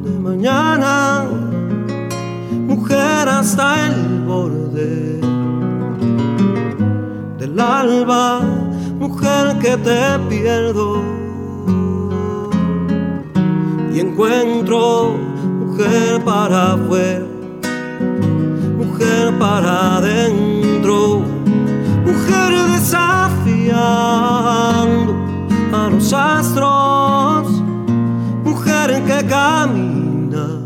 de 0.05 0.11
mañana, 0.20 1.24
mujer 2.68 3.26
hasta 3.26 3.86
el 3.86 4.20
borde 4.26 5.18
del 7.38 7.59
alba, 7.59 8.42
mujer 8.98 9.59
que 9.62 9.78
te 9.78 10.18
pierdo 10.28 11.24
y 13.95 14.01
encuentro 14.01 15.16
mujer 15.61 16.22
para 16.24 16.72
afuera 16.74 17.34
mujer 18.95 19.38
para 19.38 19.97
adentro, 19.97 21.22
mujer 22.05 22.53
desafiando 22.72 23.74
a 25.72 25.90
los 25.90 26.12
astros, 26.12 27.49
mujer 28.45 29.03
que 29.05 29.26
camina 29.26 30.61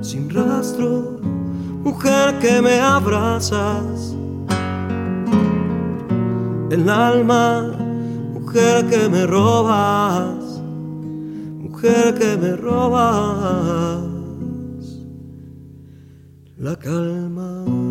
sin 0.00 0.30
rastro, 0.30 1.18
mujer 1.82 2.38
que 2.40 2.62
me 2.62 2.78
abrazas, 2.80 4.14
el 6.70 6.88
alma, 6.88 7.72
mujer 8.32 8.86
que 8.86 9.08
me 9.08 9.26
robas, 9.26 10.43
mujer 11.84 12.14
que 12.14 12.36
me 12.36 12.56
robas 12.56 14.02
la 16.56 16.76
calma. 16.76 17.83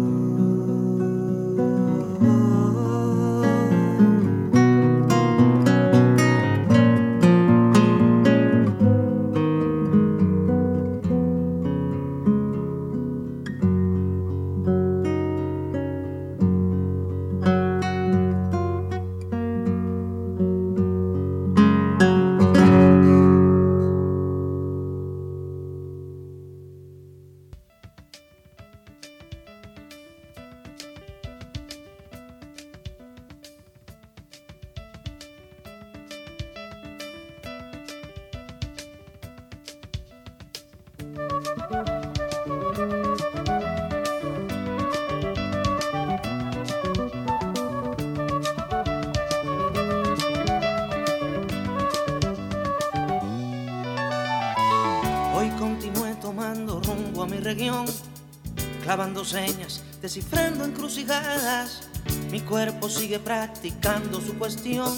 Descifrando 60.02 60.66
encrucijadas. 60.66 61.88
Mi 62.30 62.42
cuerpo 62.42 62.90
sigue 62.90 63.20
practicando 63.20 64.20
su 64.20 64.38
cuestión. 64.38 64.92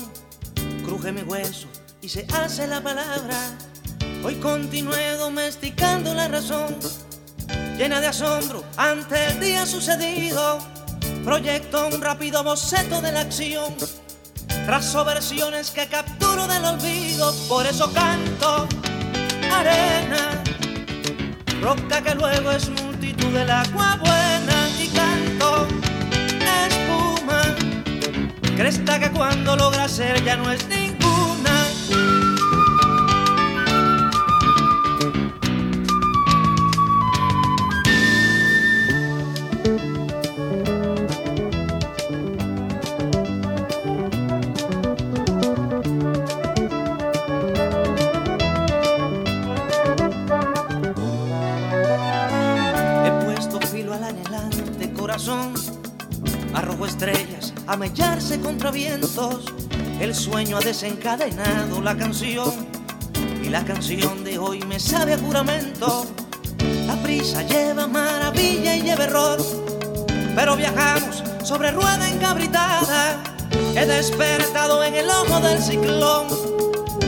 Cruje 0.84 1.11
mi 1.11 1.21
hueso 1.21 1.67
y 2.01 2.09
se 2.09 2.26
hace 2.34 2.65
la 2.65 2.82
palabra. 2.82 3.38
Hoy 4.23 4.36
continué 4.36 5.11
domesticando 5.17 6.15
la 6.15 6.28
razón, 6.28 6.76
llena 7.78 8.01
de 8.01 8.07
asombro 8.07 8.63
ante 8.78 9.28
el 9.28 9.39
día 9.39 9.65
sucedido. 9.67 10.57
Proyecto 11.23 11.88
un 11.88 12.01
rápido 12.01 12.43
boceto 12.43 13.01
de 13.01 13.11
la 13.11 13.21
acción, 13.21 13.76
trazo 14.65 15.05
versiones 15.05 15.69
que 15.69 15.88
capturo 15.88 16.47
del 16.47 16.65
olvido, 16.65 17.32
por 17.47 17.67
eso 17.67 17.91
canto 17.93 18.67
arena, 19.51 20.43
roca 21.61 22.01
que 22.01 22.15
luego 22.15 22.51
es 22.51 22.69
del 23.34 23.49
agua 23.49 23.97
buena 23.99 24.69
y 24.80 24.88
canto 24.88 25.67
espuma, 26.67 27.55
cresta 28.55 28.99
que 28.99 29.09
cuando 29.11 29.55
logra 29.55 29.88
ser 29.88 30.23
ya 30.23 30.38
no 30.38 30.51
es 30.51 30.67
ni 30.67 30.84
a 57.68 57.76
mellarse 57.76 58.39
contra 58.39 58.72
vientos. 58.72 59.45
El 59.99 60.13
sueño 60.13 60.57
ha 60.57 60.59
desencadenado 60.59 61.82
la 61.82 61.95
canción 61.95 62.68
y 63.43 63.49
la 63.49 63.63
canción 63.63 64.24
de 64.24 64.38
hoy 64.38 64.59
me 64.63 64.80
sabe 64.80 65.13
a 65.13 65.18
juramento. 65.18 66.05
La 66.86 66.95
prisa 67.01 67.41
lleva 67.43 67.88
maravilla 67.88 68.76
y 68.76 68.82
lleva 68.82 69.05
error, 69.05 69.38
pero 70.36 70.55
viajamos 70.55 71.24
sobre 71.43 71.72
rueda 71.72 72.09
encabritada. 72.09 73.24
He 73.76 73.86
despertado 73.86 74.84
en 74.84 74.95
el 74.95 75.09
ojo 75.09 75.39
del 75.39 75.61
ciclón. 75.61 76.28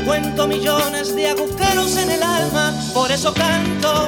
Cuento 0.05 0.47
millones 0.47 1.13
de 1.13 1.29
agujeros 1.29 1.97
en 1.97 2.11
el 2.11 2.23
alma, 2.23 2.73
por 2.93 3.11
eso 3.11 3.33
canto 3.33 4.07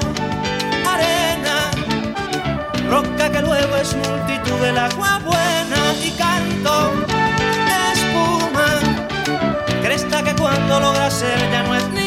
arena, 0.88 1.72
roca 2.89 3.30
que 3.30 3.41
luego 3.41 3.76
es 3.76 3.93
multitud 3.95 4.60
del 4.62 4.78
agua 4.78 5.20
buena 5.26 5.59
y 6.60 6.64
canto 6.64 6.93
espuma, 7.93 8.80
cresta 9.82 10.24
que 10.24 10.36
cuando 10.36 10.80
logra 10.80 11.10
ser 11.10 11.39
ya 11.51 11.64
no 11.64 11.76
es 11.76 11.99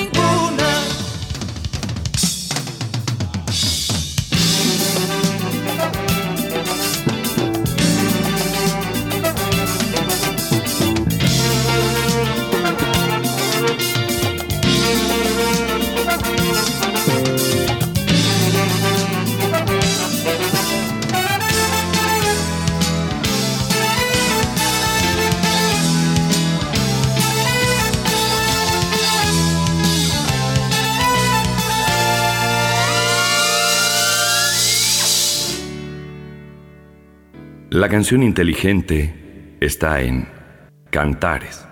La 37.74 37.88
canción 37.88 38.22
inteligente 38.22 39.56
está 39.58 40.02
en 40.02 40.28
Cantares. 40.90 41.66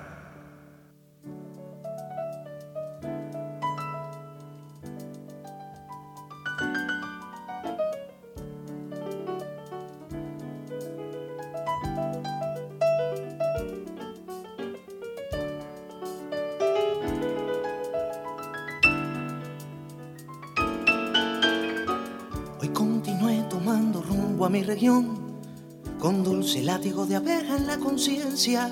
Hoy 22.59 22.68
continué 22.70 23.44
tomando 23.51 24.01
rumbo 24.01 24.46
a 24.46 24.48
mi 24.48 24.62
región 24.62 25.20
con 26.01 26.24
dulce 26.24 26.62
látigo 26.62 27.05
de 27.05 27.16
abeja 27.16 27.57
en 27.57 27.66
la 27.66 27.76
conciencia. 27.76 28.70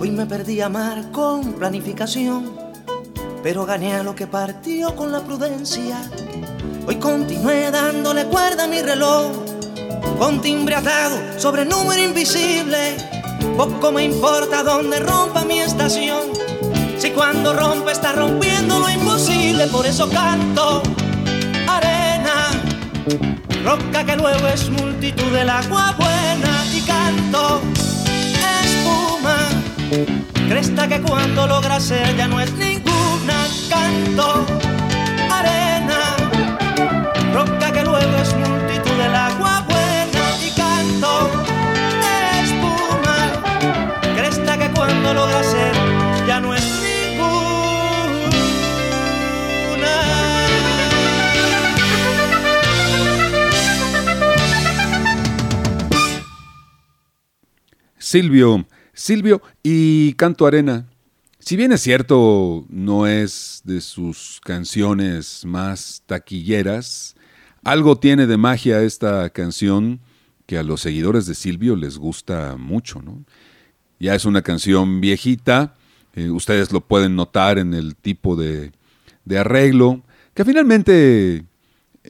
Hoy 0.00 0.10
me 0.10 0.26
perdí 0.26 0.60
a 0.60 0.66
amar 0.66 1.12
con 1.12 1.52
planificación, 1.52 2.52
pero 3.42 3.64
gané 3.64 3.94
a 3.94 4.02
lo 4.02 4.14
que 4.14 4.26
partió 4.26 4.96
con 4.96 5.12
la 5.12 5.20
prudencia. 5.20 6.02
Hoy 6.86 6.96
continué 6.96 7.70
dándole 7.70 8.24
cuerda 8.26 8.64
a 8.64 8.66
mi 8.66 8.82
reloj, 8.82 9.30
con 10.18 10.42
timbre 10.42 10.74
atado 10.74 11.16
sobre 11.38 11.64
número 11.64 12.02
invisible. 12.02 12.96
Poco 13.56 13.92
me 13.92 14.04
importa 14.04 14.64
dónde 14.64 14.98
rompa 14.98 15.44
mi 15.44 15.60
estación, 15.60 16.22
si 16.98 17.10
cuando 17.10 17.52
rompe 17.54 17.92
está 17.92 18.12
rompiendo 18.12 18.80
lo 18.80 18.90
imposible, 18.90 19.68
por 19.68 19.86
eso 19.86 20.08
canto 20.10 20.82
arena, 21.68 22.50
roca 23.64 24.04
que 24.04 24.16
luego 24.16 24.46
es 24.48 24.68
multitud 24.70 25.30
del 25.32 25.48
agua 25.48 25.94
buena 25.96 26.64
y 26.72 26.80
canto. 26.82 27.62
Espuma, 28.64 29.36
cresta 30.48 30.88
que 30.88 31.00
cuando 31.00 31.46
logra 31.46 31.80
ser 31.80 32.16
ya 32.16 32.28
no 32.28 32.40
es 32.40 32.52
ninguna, 32.54 33.46
canto 33.68 34.46
arena, 35.30 36.16
roca 37.32 37.72
que 37.72 37.82
luego 37.82 38.16
es 38.16 38.32
multitud 38.34 38.51
Silvio, 58.12 58.66
Silvio 58.92 59.40
y 59.62 60.12
Canto 60.12 60.46
Arena. 60.46 60.86
Si 61.38 61.56
bien 61.56 61.72
es 61.72 61.80
cierto, 61.80 62.66
no 62.68 63.06
es 63.06 63.62
de 63.64 63.80
sus 63.80 64.38
canciones 64.44 65.46
más 65.46 66.02
taquilleras, 66.04 67.16
algo 67.64 67.96
tiene 67.96 68.26
de 68.26 68.36
magia 68.36 68.82
esta 68.82 69.30
canción 69.30 70.00
que 70.44 70.58
a 70.58 70.62
los 70.62 70.82
seguidores 70.82 71.24
de 71.24 71.34
Silvio 71.34 71.74
les 71.74 71.96
gusta 71.96 72.56
mucho, 72.58 73.00
¿no? 73.00 73.24
Ya 73.98 74.14
es 74.14 74.26
una 74.26 74.42
canción 74.42 75.00
viejita, 75.00 75.74
eh, 76.12 76.28
ustedes 76.28 76.70
lo 76.70 76.82
pueden 76.82 77.16
notar 77.16 77.58
en 77.58 77.72
el 77.72 77.96
tipo 77.96 78.36
de, 78.36 78.72
de 79.24 79.38
arreglo, 79.38 80.02
que 80.34 80.44
finalmente 80.44 81.36
eh, 81.36 81.44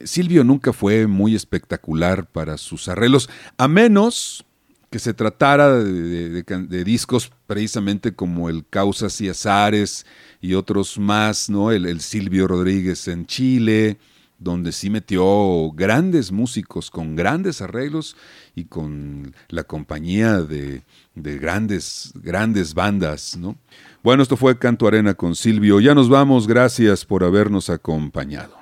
Silvio 0.03 0.43
nunca 0.43 0.73
fue 0.73 1.07
muy 1.07 1.37
espectacular 1.37 2.27
para 2.27 2.59
sus 2.59 2.89
arreglos, 2.89 3.31
a 3.57 3.69
menos 3.69 4.45
que 4.93 4.99
se 4.99 5.15
tratara 5.15 5.79
de, 5.79 6.43
de- 6.45 6.85
discos 6.85 7.33
precisamente 7.47 8.13
como 8.15 8.51
el 8.51 8.65
Causas 8.69 9.19
y 9.23 9.29
Azares 9.31 10.05
y 10.43 10.53
otros 10.53 10.99
más, 10.99 11.49
¿no? 11.49 11.73
El, 11.73 11.87
el 11.87 12.03
Silvio 12.03 12.47
Rodríguez 12.47 13.09
en 13.09 13.25
Chile, 13.27 13.97
donde 14.39 14.71
sí 14.71 14.91
metió 14.91 15.73
grandes 15.73 16.31
músicos 16.31 16.91
con 16.91 17.17
grandes 17.17 17.63
arreglos 17.63 18.17
y 18.55 18.65
con 18.65 19.35
la 19.49 19.65
compañía 19.65 20.43
de, 20.43 20.83
de 21.15 21.39
grandes, 21.39 22.13
grandes 22.15 22.75
bandas, 22.75 23.35
¿no? 23.37 23.57
Bueno, 24.03 24.23
esto 24.23 24.37
fue 24.37 24.59
Canto 24.59 24.87
Arena 24.87 25.15
con 25.15 25.35
Silvio. 25.35 25.81
Ya 25.81 25.95
nos 25.95 26.11
vamos, 26.11 26.47
gracias 26.47 27.07
por 27.07 27.25
habernos 27.25 27.71
acompañado. 27.71 28.62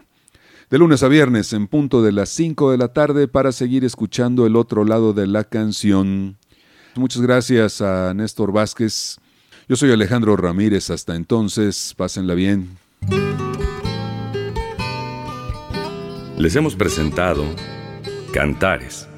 De 0.70 0.78
lunes 0.78 1.02
a 1.02 1.08
viernes 1.08 1.52
en 1.52 1.66
punto 1.66 2.00
de 2.00 2.12
las 2.12 2.28
5 2.28 2.70
de 2.70 2.78
la 2.78 2.92
tarde 2.92 3.26
para 3.26 3.50
seguir 3.50 3.84
escuchando 3.84 4.46
el 4.46 4.54
otro 4.54 4.84
lado 4.84 5.12
de 5.12 5.26
la 5.26 5.42
canción. 5.42 6.36
Muchas 6.94 7.22
gracias 7.22 7.82
a 7.82 8.14
Néstor 8.14 8.52
Vázquez. 8.52 9.18
Yo 9.68 9.74
soy 9.74 9.90
Alejandro 9.90 10.36
Ramírez. 10.36 10.90
Hasta 10.90 11.16
entonces, 11.16 11.92
pásenla 11.96 12.34
bien. 12.34 12.78
Les 16.38 16.54
hemos 16.54 16.76
presentado 16.76 17.44
Cantares, 18.32 19.08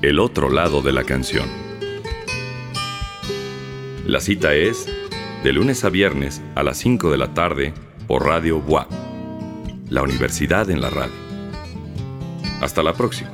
el 0.00 0.18
otro 0.18 0.48
lado 0.48 0.80
de 0.80 0.92
la 0.92 1.04
canción. 1.04 1.50
La 4.06 4.20
cita 4.20 4.54
es 4.54 4.86
de 5.44 5.52
lunes 5.52 5.84
a 5.84 5.90
viernes 5.90 6.40
a 6.54 6.62
las 6.62 6.78
5 6.78 7.10
de 7.10 7.18
la 7.18 7.34
tarde 7.34 7.74
por 8.06 8.24
Radio 8.24 8.58
Boa, 8.60 8.88
la 9.92 10.02
universidad 10.02 10.70
en 10.70 10.80
la 10.80 10.88
radio. 10.88 11.12
Hasta 12.62 12.82
la 12.82 12.94
próxima. 12.94 13.30